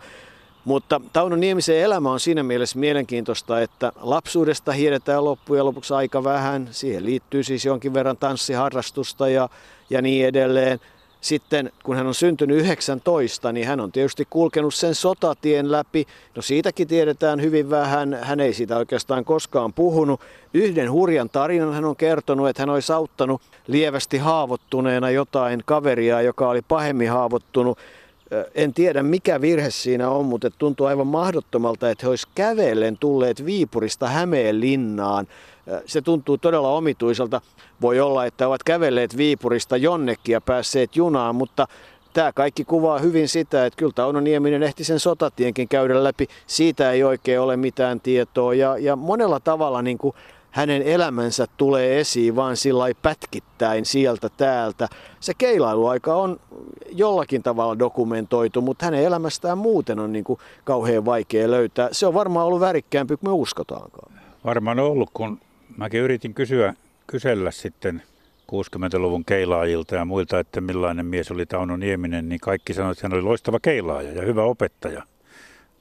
mutta 0.65 1.01
Tauno 1.13 1.35
Niemisen 1.35 1.77
elämä 1.77 2.11
on 2.11 2.19
siinä 2.19 2.43
mielessä 2.43 2.79
mielenkiintoista, 2.79 3.61
että 3.61 3.91
lapsuudesta 4.01 4.71
hiedetään 4.71 5.25
loppujen 5.25 5.65
lopuksi 5.65 5.93
aika 5.93 6.23
vähän. 6.23 6.69
Siihen 6.71 7.05
liittyy 7.05 7.43
siis 7.43 7.65
jonkin 7.65 7.93
verran 7.93 8.17
tanssiharrastusta 8.17 9.29
ja, 9.29 9.49
ja 9.89 10.01
niin 10.01 10.25
edelleen. 10.25 10.79
Sitten 11.21 11.71
kun 11.83 11.95
hän 11.95 12.07
on 12.07 12.13
syntynyt 12.13 12.57
19, 12.57 13.51
niin 13.51 13.67
hän 13.67 13.79
on 13.79 13.91
tietysti 13.91 14.27
kulkenut 14.29 14.73
sen 14.73 14.95
sotatien 14.95 15.71
läpi. 15.71 16.07
No 16.35 16.41
siitäkin 16.41 16.87
tiedetään 16.87 17.41
hyvin 17.41 17.69
vähän. 17.69 18.19
Hän 18.21 18.39
ei 18.39 18.53
siitä 18.53 18.77
oikeastaan 18.77 19.25
koskaan 19.25 19.73
puhunut. 19.73 20.21
Yhden 20.53 20.91
hurjan 20.91 21.29
tarinan 21.29 21.73
hän 21.73 21.85
on 21.85 21.95
kertonut, 21.95 22.49
että 22.49 22.61
hän 22.61 22.69
olisi 22.69 22.93
auttanut 22.93 23.41
lievästi 23.67 24.17
haavoittuneena 24.17 25.09
jotain 25.09 25.61
kaveria, 25.65 26.21
joka 26.21 26.49
oli 26.49 26.61
pahemmin 26.61 27.09
haavoittunut 27.09 27.77
en 28.55 28.73
tiedä 28.73 29.03
mikä 29.03 29.41
virhe 29.41 29.69
siinä 29.69 30.09
on, 30.09 30.25
mutta 30.25 30.51
tuntuu 30.51 30.85
aivan 30.87 31.07
mahdottomalta, 31.07 31.89
että 31.89 32.05
he 32.05 32.09
olisivat 32.09 32.31
kävellen 32.35 32.97
tulleet 32.97 33.45
Viipurista 33.45 34.07
Hämeenlinnaan. 34.07 35.27
Se 35.85 36.01
tuntuu 36.01 36.37
todella 36.37 36.69
omituiselta. 36.69 37.41
Voi 37.81 37.99
olla, 37.99 38.25
että 38.25 38.47
ovat 38.47 38.63
kävelleet 38.63 39.17
Viipurista 39.17 39.77
jonnekin 39.77 40.33
ja 40.33 40.41
päässeet 40.41 40.95
junaan, 40.95 41.35
mutta 41.35 41.67
tämä 42.13 42.31
kaikki 42.31 42.65
kuvaa 42.65 42.99
hyvin 42.99 43.27
sitä, 43.27 43.65
että 43.65 43.77
kyllä 43.77 43.93
Tauno 43.95 44.19
Nieminen 44.19 44.63
ehti 44.63 44.83
sen 44.83 44.99
sotatienkin 44.99 45.67
käydä 45.67 46.03
läpi. 46.03 46.27
Siitä 46.47 46.91
ei 46.91 47.03
oikein 47.03 47.39
ole 47.39 47.57
mitään 47.57 48.01
tietoa 48.01 48.53
ja, 48.53 48.77
ja 48.77 48.95
monella 48.95 49.39
tavalla 49.39 49.81
niin 49.81 49.97
kuin 49.97 50.15
hänen 50.51 50.81
elämänsä 50.81 51.47
tulee 51.57 51.99
esiin 51.99 52.35
vaan 52.35 52.57
sillä 52.57 52.85
pätkittäin 53.01 53.85
sieltä 53.85 54.29
täältä. 54.37 54.87
Se 55.19 55.33
keilailuaika 55.37 56.15
on 56.15 56.39
jollakin 56.91 57.43
tavalla 57.43 57.79
dokumentoitu, 57.79 58.61
mutta 58.61 58.85
hänen 58.85 59.03
elämästään 59.03 59.57
muuten 59.57 59.99
on 59.99 60.13
niin 60.13 60.23
kuin 60.23 60.39
kauhean 60.63 61.05
vaikea 61.05 61.51
löytää. 61.51 61.89
Se 61.91 62.07
on 62.07 62.13
varmaan 62.13 62.47
ollut 62.47 62.59
värikkäämpi 62.59 63.17
kuin 63.17 63.29
me 63.29 63.33
uskotaankaan. 63.33 64.13
Varmaan 64.45 64.79
on 64.79 64.85
ollut, 64.85 65.09
kun 65.13 65.39
mäkin 65.77 66.01
yritin 66.01 66.33
kysyä, 66.33 66.73
kysellä 67.07 67.51
sitten 67.51 68.01
60-luvun 68.51 69.25
keilaajilta 69.25 69.95
ja 69.95 70.05
muilta, 70.05 70.39
että 70.39 70.61
millainen 70.61 71.05
mies 71.05 71.31
oli 71.31 71.45
Tauno 71.45 71.77
Nieminen, 71.77 72.29
niin 72.29 72.39
kaikki 72.39 72.73
sanoivat, 72.73 72.97
että 72.97 73.07
hän 73.07 73.13
oli 73.13 73.21
loistava 73.21 73.59
keilaaja 73.61 74.11
ja 74.11 74.21
hyvä 74.21 74.43
opettaja. 74.43 75.03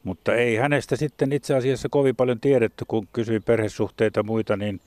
Mutta 0.04 0.34
ei 0.34 0.56
hänestä 0.56 0.96
sitten 0.96 1.32
itse 1.32 1.54
asiassa 1.54 1.88
kovin 1.88 2.16
paljon 2.16 2.40
tiedetty, 2.40 2.84
kun 2.88 3.08
kysyi 3.12 3.40
perhesuhteita 3.40 4.22
muita, 4.22 4.56
niin, 4.56 4.80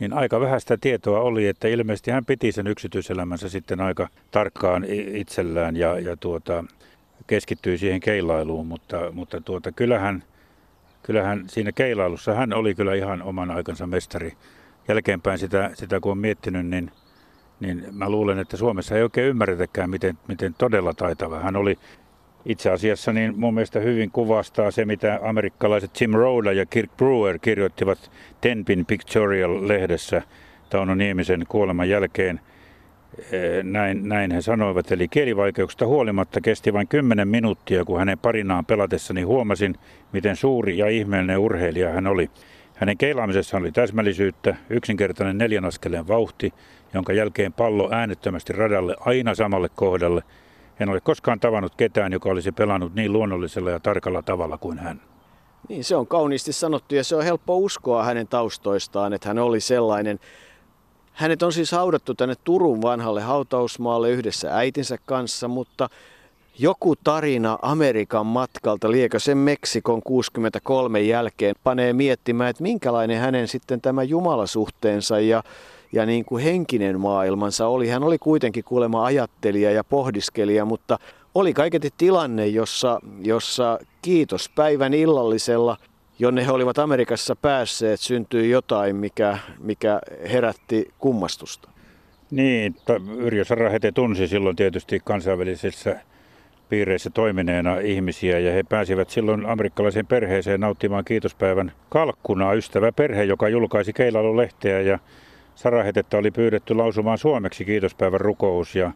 niin 0.00 0.12
aika 0.12 0.40
vähäistä 0.40 0.76
tietoa 0.80 1.20
oli, 1.20 1.46
että 1.46 1.68
ilmeisesti 1.68 2.10
hän 2.10 2.24
piti 2.24 2.52
sen 2.52 2.66
yksityiselämänsä 2.66 3.48
sitten 3.48 3.80
aika 3.80 4.08
tarkkaan 4.30 4.84
itsellään 5.14 5.76
ja, 5.76 5.98
ja 5.98 6.16
tuota, 6.16 6.64
keskittyi 7.26 7.78
siihen 7.78 8.00
keilailuun, 8.00 8.66
mutta, 8.66 9.12
mutta 9.12 9.40
tuota, 9.40 9.72
kyllähän, 9.72 10.24
kyllähän 11.02 11.44
siinä 11.48 11.72
keilailussa 11.72 12.34
hän 12.34 12.52
oli 12.52 12.74
kyllä 12.74 12.94
ihan 12.94 13.22
oman 13.22 13.50
aikansa 13.50 13.86
mestari. 13.86 14.32
Jälkeenpäin 14.88 15.38
sitä, 15.38 15.70
sitä 15.74 16.00
kun 16.00 16.12
on 16.12 16.18
miettinyt, 16.18 16.66
niin, 16.66 16.90
niin 17.60 17.86
mä 17.92 18.10
luulen, 18.10 18.38
että 18.38 18.56
Suomessa 18.56 18.96
ei 18.96 19.02
oikein 19.02 19.26
ymmärretäkään, 19.26 19.90
miten, 19.90 20.18
miten 20.28 20.54
todella 20.58 20.94
taitava 20.94 21.40
hän 21.40 21.56
oli 21.56 21.78
Itse 22.44 22.70
asiassa 22.70 23.12
niin 23.12 23.38
mun 23.38 23.54
mielestä 23.54 23.80
hyvin 23.80 24.10
kuvastaa 24.10 24.70
se, 24.70 24.84
mitä 24.84 25.20
amerikkalaiset 25.22 25.92
Tim 25.92 26.10
Rhoda 26.10 26.52
ja 26.52 26.66
Kirk 26.66 26.96
Brewer 26.96 27.38
kirjoittivat 27.38 28.10
Tenpin 28.40 28.86
Pictorial-lehdessä 28.86 30.22
Tauno 30.70 30.94
Niemisen 30.94 31.44
kuoleman 31.48 31.88
jälkeen. 31.88 32.40
Näin, 33.62 34.08
näin 34.08 34.30
he 34.30 34.40
sanoivat, 34.40 34.92
eli 34.92 35.08
kielivaikeuksista 35.08 35.86
huolimatta 35.86 36.40
kesti 36.40 36.72
vain 36.72 36.88
10 36.88 37.28
minuuttia, 37.28 37.84
kun 37.84 37.98
hänen 37.98 38.18
parinaan 38.18 38.66
pelatessani 38.66 39.22
huomasin, 39.22 39.74
miten 40.12 40.36
suuri 40.36 40.78
ja 40.78 40.88
ihmeellinen 40.88 41.38
urheilija 41.38 41.90
hän 41.90 42.06
oli. 42.06 42.30
Hänen 42.76 42.98
keilaamisessaan 42.98 43.62
oli 43.62 43.72
täsmällisyyttä, 43.72 44.56
yksinkertainen 44.70 45.38
neljän 45.38 45.64
askeleen 45.64 46.08
vauhti, 46.08 46.52
jonka 46.94 47.12
jälkeen 47.12 47.52
pallo 47.52 47.88
äänettömästi 47.92 48.52
radalle 48.52 48.96
aina 49.00 49.34
samalle 49.34 49.68
kohdalle. 49.74 50.22
En 50.80 50.88
ole 50.88 51.00
koskaan 51.00 51.40
tavannut 51.40 51.74
ketään, 51.74 52.12
joka 52.12 52.28
olisi 52.28 52.52
pelannut 52.52 52.94
niin 52.94 53.12
luonnollisella 53.12 53.70
ja 53.70 53.80
tarkalla 53.80 54.22
tavalla 54.22 54.58
kuin 54.58 54.78
hän. 54.78 55.00
Niin, 55.68 55.84
se 55.84 55.96
on 55.96 56.06
kauniisti 56.06 56.52
sanottu 56.52 56.94
ja 56.94 57.04
se 57.04 57.16
on 57.16 57.24
helppo 57.24 57.56
uskoa 57.56 58.04
hänen 58.04 58.28
taustoistaan, 58.28 59.12
että 59.12 59.28
hän 59.28 59.38
oli 59.38 59.60
sellainen. 59.60 60.20
Hänet 61.12 61.42
on 61.42 61.52
siis 61.52 61.72
haudattu 61.72 62.14
tänne 62.14 62.34
Turun 62.44 62.82
vanhalle 62.82 63.20
hautausmaalle 63.20 64.10
yhdessä 64.10 64.56
äitinsä 64.56 64.98
kanssa, 65.04 65.48
mutta 65.48 65.88
joku 66.58 66.96
tarina 66.96 67.58
Amerikan 67.62 68.26
matkalta, 68.26 68.90
liekö 68.90 69.18
sen 69.18 69.38
Meksikon 69.38 70.02
63 70.02 71.00
jälkeen, 71.00 71.54
panee 71.64 71.92
miettimään, 71.92 72.50
että 72.50 72.62
minkälainen 72.62 73.20
hänen 73.20 73.48
sitten 73.48 73.80
tämä 73.80 74.02
jumalasuhteensa 74.02 75.20
ja, 75.20 75.42
ja 75.92 76.06
niin 76.06 76.24
kuin 76.24 76.44
henkinen 76.44 77.00
maailmansa 77.00 77.66
oli. 77.66 77.88
Hän 77.88 78.02
oli 78.02 78.18
kuitenkin 78.18 78.64
kuulemma 78.64 79.04
ajattelija 79.04 79.70
ja 79.70 79.84
pohdiskelija, 79.84 80.64
mutta 80.64 80.98
oli 81.34 81.54
kaiketi 81.54 81.88
tilanne, 81.98 82.46
jossa, 82.46 83.00
jossa 83.22 83.78
kiitospäivän 84.02 84.94
illallisella, 84.94 85.76
jonne 86.18 86.46
he 86.46 86.52
olivat 86.52 86.78
Amerikassa 86.78 87.36
päässeet, 87.36 88.00
syntyi 88.00 88.50
jotain, 88.50 88.96
mikä, 88.96 89.38
mikä 89.58 90.00
herätti 90.32 90.90
kummastusta. 90.98 91.70
Niin, 92.30 92.76
Yrjö 93.16 93.44
Sarahete 93.44 93.92
tunsi 93.92 94.28
silloin 94.28 94.56
tietysti 94.56 95.00
kansainvälisessä 95.04 96.00
piireissä 96.68 97.10
toimineena 97.10 97.78
ihmisiä 97.78 98.38
ja 98.38 98.52
he 98.52 98.62
pääsivät 98.68 99.10
silloin 99.10 99.46
amerikkalaiseen 99.46 100.06
perheeseen 100.06 100.60
nauttimaan 100.60 101.04
kiitospäivän 101.04 101.72
kalkkunaa. 101.88 102.54
Ystävä 102.54 102.92
perhe, 102.92 103.24
joka 103.24 103.48
julkaisi 103.48 103.92
Keilailu-lehteä 103.92 104.80
ja 104.80 104.98
Sarahetetta 105.60 106.18
oli 106.18 106.30
pyydetty 106.30 106.74
lausumaan 106.74 107.18
suomeksi 107.18 107.64
kiitospäivän 107.64 108.20
rukous 108.20 108.76
ja 108.76 108.92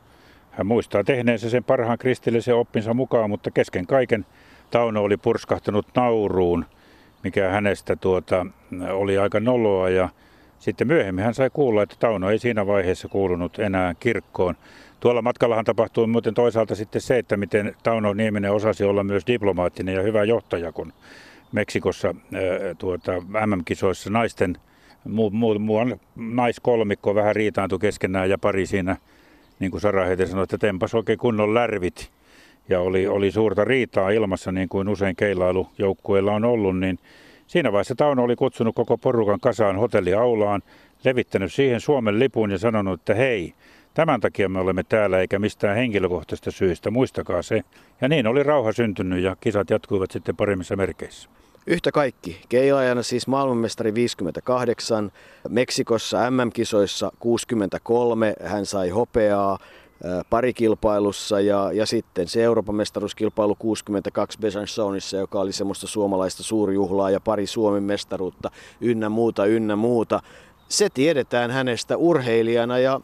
hän 0.50 0.66
muistaa 0.66 1.05
tehneensä 1.05 1.50
sen 1.50 1.64
parhaan 1.64 1.98
kristillisen 1.98 2.55
oppinsa 2.55 2.94
mukaan, 2.94 3.31
mutta 3.31 3.50
kesken 3.50 3.87
kaiken 3.87 4.27
Tauno 4.70 5.03
oli 5.03 5.16
purskahtanut 5.16 5.87
nauruun, 5.94 6.64
mikä 7.24 7.48
hänestä 7.48 7.96
tuota, 7.96 8.46
oli 8.90 9.18
aika 9.18 9.40
noloa 9.40 9.88
ja 9.88 10.09
sitten 10.59 10.87
myöhemmin 10.87 11.24
hän 11.24 11.35
sai 11.35 11.50
kuulla, 11.53 11.83
että 11.83 11.96
Tauno 11.98 12.31
ei 12.31 12.38
siinä 12.38 12.66
vaiheessa 12.66 13.09
kuulunut 13.09 13.59
enää 13.59 13.94
kirkkoon. 14.00 14.55
Tuolla 15.00 15.22
matkallahan 15.22 15.64
tapahtui 15.64 16.07
muuten 16.07 16.35
toisaalta 16.35 16.74
sitten 16.74 17.00
se, 17.00 17.18
että 17.18 17.37
miten 17.37 17.74
Tauno 17.83 18.14
Nieminen 18.14 18.53
osasi 18.53 18.85
olla 18.85 19.05
myös 19.05 19.27
diplomaattinen 19.27 19.94
ja 19.94 20.03
hyvä 20.03 20.24
johtaja, 20.24 20.72
kun 20.72 20.92
Meksikossa 21.53 22.14
tuota, 22.79 23.12
MM-kisoissa 23.46 24.11
naisten 24.11 24.57
muu, 25.04 25.30
muu, 25.30 25.58
muu 25.58 25.78
naiskolmikko 26.16 27.14
vähän 27.14 27.36
riitaantui 27.36 27.78
keskenään 27.78 28.30
ja 28.30 28.38
pari 28.38 28.66
siinä, 28.66 28.96
niin 29.58 29.70
kuin 29.70 29.80
Sara 29.80 30.04
Heite 30.04 30.26
sanoi, 30.26 30.42
että 30.42 30.58
tempas 30.58 30.94
oikein 30.94 31.18
kunnon 31.18 31.54
lärvit. 31.54 32.10
Ja 32.68 32.80
oli, 32.80 33.06
oli 33.06 33.30
suurta 33.30 33.64
riitaa 33.64 34.10
ilmassa, 34.10 34.52
niin 34.52 34.68
kuin 34.68 34.88
usein 34.88 35.16
keilailujoukkueilla 35.16 36.32
on 36.32 36.44
ollut, 36.44 36.78
niin 36.78 36.98
siinä 37.46 37.72
vaiheessa 37.72 37.94
Tauno 37.94 38.22
oli 38.24 38.36
kutsunut 38.36 38.74
koko 38.74 38.98
porukan 38.98 39.40
kasaan 39.40 39.76
hotelliaulaan, 39.76 40.62
levittänyt 41.04 41.52
siihen 41.52 41.80
Suomen 41.80 42.18
lipun 42.18 42.50
ja 42.50 42.58
sanonut, 42.58 43.00
että 43.00 43.14
hei, 43.14 43.54
Tämän 43.94 44.20
takia 44.20 44.48
me 44.48 44.60
olemme 44.60 44.82
täällä 44.82 45.20
eikä 45.20 45.38
mistään 45.38 45.76
henkilökohtaisesta 45.76 46.50
syistä, 46.50 46.90
muistakaa 46.90 47.42
se. 47.42 47.62
Ja 48.00 48.08
niin 48.08 48.26
oli 48.26 48.42
rauha 48.42 48.72
syntynyt 48.72 49.22
ja 49.22 49.36
kisat 49.40 49.70
jatkuivat 49.70 50.10
sitten 50.10 50.36
paremmissa 50.36 50.76
merkeissä. 50.76 51.28
Yhtä 51.66 51.92
kaikki. 51.92 52.40
Keilaajana 52.48 53.03
siis 53.03 53.27
maailmanmestari 53.27 53.94
58, 53.94 55.12
Meksikossa 55.48 56.31
MM-kisoissa 56.31 57.12
63, 57.18 58.35
hän 58.42 58.66
sai 58.66 58.88
hopeaa 58.88 59.59
parikilpailussa 60.31 61.40
ja, 61.40 61.72
ja 61.72 61.87
sitten 61.87 62.29
se 62.29 62.44
Euroopan 62.44 62.74
mestaruuskilpailu 62.74 63.55
62 63.55 64.38
Besançonissa, 64.38 65.16
joka 65.16 65.40
oli 65.40 65.53
semmoista 65.53 65.87
suomalaista 65.87 66.42
suurjuhlaa 66.42 67.11
ja 67.11 67.20
pari 67.20 67.46
Suomen 67.46 67.83
mestaruutta 67.83 68.50
ynnä 68.81 69.09
muuta, 69.09 69.46
ynnä 69.46 69.77
muuta. 69.77 70.20
Se 70.68 70.88
tiedetään 70.94 71.50
hänestä 71.50 71.96
urheilijana 71.96 72.79
ja 72.79 73.00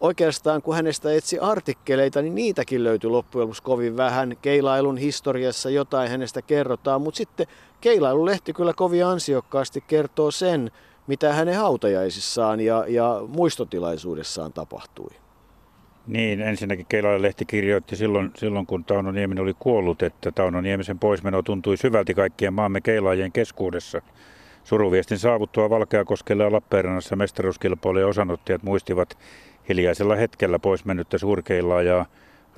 oikeastaan 0.00 0.62
kun 0.62 0.74
hänestä 0.74 1.12
etsi 1.12 1.38
artikkeleita, 1.38 2.22
niin 2.22 2.34
niitäkin 2.34 2.84
löytyi 2.84 3.10
loppujen 3.10 3.42
lopuksi 3.42 3.62
kovin 3.62 3.96
vähän. 3.96 4.36
Keilailun 4.42 4.96
historiassa 4.96 5.70
jotain 5.70 6.10
hänestä 6.10 6.42
kerrotaan, 6.42 7.02
mutta 7.02 7.18
sitten 7.18 7.46
Keilailulehti 7.80 8.52
kyllä 8.52 8.72
kovin 8.72 9.06
ansiokkaasti 9.06 9.84
kertoo 9.86 10.30
sen, 10.30 10.70
mitä 11.06 11.32
hänen 11.32 11.56
hautajaisissaan 11.56 12.60
ja, 12.60 12.84
ja 12.88 13.20
muistotilaisuudessaan 13.28 14.52
tapahtui. 14.52 15.10
Niin, 16.06 16.40
ensinnäkin 16.40 16.86
Keilailu-lehti 16.88 17.44
kirjoitti 17.44 17.96
silloin, 17.96 18.30
silloin, 18.36 18.66
kun 18.66 18.84
Tauno 18.84 19.10
Nieminen 19.12 19.42
oli 19.42 19.54
kuollut, 19.58 20.02
että 20.02 20.32
Tauno 20.32 20.60
Niemisen 20.60 20.98
poismeno 20.98 21.42
tuntui 21.42 21.76
syvälti 21.76 22.14
kaikkien 22.14 22.54
maamme 22.54 22.80
keilaajien 22.80 23.32
keskuudessa. 23.32 24.02
Suruviestin 24.64 25.18
saavuttua 25.18 25.70
Valkeakoskelle 25.70 26.44
ja 26.44 26.52
Lappeenrannassa 26.52 27.16
mestaruuskilpailujen 27.16 28.06
osanottajat 28.06 28.62
muistivat 28.62 29.18
hiljaisella 29.68 30.16
hetkellä 30.16 30.58
pois 30.58 30.84
mennyttä 30.84 31.18
suurkeilaa 31.18 31.82
ja 31.82 32.06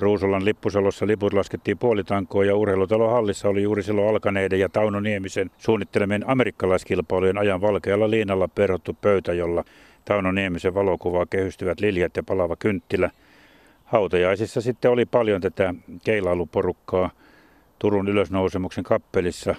Ruusulan 0.00 0.44
lippusalossa 0.44 1.06
liput 1.06 1.32
laskettiin 1.32 1.78
puolitankoon 1.78 2.46
ja 2.46 2.56
urheilutalo 2.56 3.08
hallissa 3.08 3.48
oli 3.48 3.62
juuri 3.62 3.82
silloin 3.82 4.08
alkaneiden 4.08 4.60
ja 4.60 4.68
Tauno 4.68 5.00
Niemisen 5.00 5.50
suunnittelemien 5.58 6.30
amerikkalaiskilpailujen 6.30 7.38
ajan 7.38 7.60
valkealla 7.60 8.10
liinalla 8.10 8.48
perhottu 8.48 8.96
pöytä, 9.00 9.32
jolla 9.32 9.64
Tauno 10.04 10.32
Niemisen 10.32 10.74
valokuvaa 10.74 11.26
kehystyvät 11.26 11.80
liljat 11.80 12.16
ja 12.16 12.22
palava 12.22 12.56
kynttilä. 12.56 13.10
Hautajaisissa 13.84 14.60
sitten 14.60 14.90
oli 14.90 15.06
paljon 15.06 15.40
tätä 15.40 15.74
keilailuporukkaa 16.04 17.10
Turun 17.78 18.08
ylösnousemuksen 18.08 18.84
kappelissa. 18.84 19.54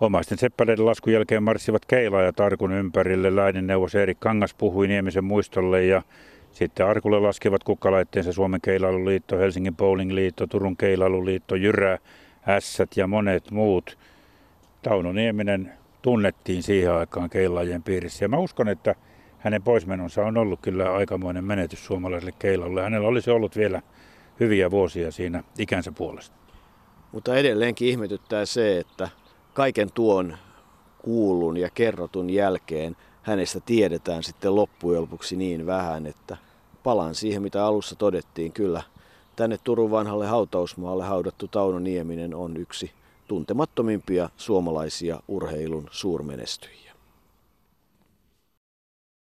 Omaisten 0.00 0.38
seppeleiden 0.38 0.86
laskun 0.86 1.12
jälkeen 1.12 1.42
marssivat 1.42 1.84
keilaajat 1.84 2.40
arkun 2.40 2.72
ympärille. 2.72 3.36
Läinen 3.36 3.66
neuvos 3.66 3.94
Erik 3.94 4.20
Kangas 4.20 4.54
puhui 4.54 4.88
Niemisen 4.88 5.24
muistolle 5.24 5.84
ja 5.84 6.02
sitten 6.54 6.86
Arkulle 6.86 7.20
laskevat 7.20 7.64
kukkalaitteensa 7.64 8.32
Suomen 8.32 8.60
keilailuliitto, 8.60 9.38
Helsingin 9.38 9.76
Bowling-liitto, 9.76 10.46
Turun 10.46 10.76
keilailuliitto, 10.76 11.54
Jyrä, 11.54 11.98
Ässät 12.48 12.96
ja 12.96 13.06
monet 13.06 13.50
muut. 13.50 13.98
Tauno 14.82 15.12
Nieminen 15.12 15.72
tunnettiin 16.02 16.62
siihen 16.62 16.92
aikaan 16.92 17.30
keilaajien 17.30 17.82
piirissä 17.82 18.24
ja 18.24 18.28
mä 18.28 18.38
uskon, 18.38 18.68
että 18.68 18.94
hänen 19.38 19.62
poismenonsa 19.62 20.26
on 20.26 20.36
ollut 20.36 20.60
kyllä 20.62 20.94
aikamoinen 20.94 21.44
menetys 21.44 21.86
suomalaiselle 21.86 22.34
keilaulle. 22.38 22.82
Hänellä 22.82 23.08
olisi 23.08 23.30
ollut 23.30 23.56
vielä 23.56 23.82
hyviä 24.40 24.70
vuosia 24.70 25.10
siinä 25.10 25.42
ikänsä 25.58 25.92
puolesta. 25.92 26.36
Mutta 27.12 27.36
edelleenkin 27.36 27.88
ihmetyttää 27.88 28.46
se, 28.46 28.78
että 28.78 29.08
kaiken 29.54 29.92
tuon 29.92 30.36
kuulun 30.98 31.56
ja 31.56 31.70
kerrotun 31.70 32.30
jälkeen 32.30 32.96
hänestä 33.24 33.60
tiedetään 33.60 34.22
sitten 34.22 34.54
loppujen 34.54 35.02
lopuksi 35.02 35.36
niin 35.36 35.66
vähän, 35.66 36.06
että 36.06 36.36
palaan 36.82 37.14
siihen, 37.14 37.42
mitä 37.42 37.66
alussa 37.66 37.96
todettiin. 37.96 38.52
Kyllä 38.52 38.82
tänne 39.36 39.58
Turun 39.64 39.90
vanhalle 39.90 40.26
hautausmaalle 40.26 41.04
haudattu 41.04 41.48
Tauno 41.48 41.78
Nieminen 41.78 42.34
on 42.34 42.56
yksi 42.56 42.92
tuntemattomimpia 43.28 44.30
suomalaisia 44.36 45.20
urheilun 45.28 45.88
suurmenestyjiä. 45.90 46.93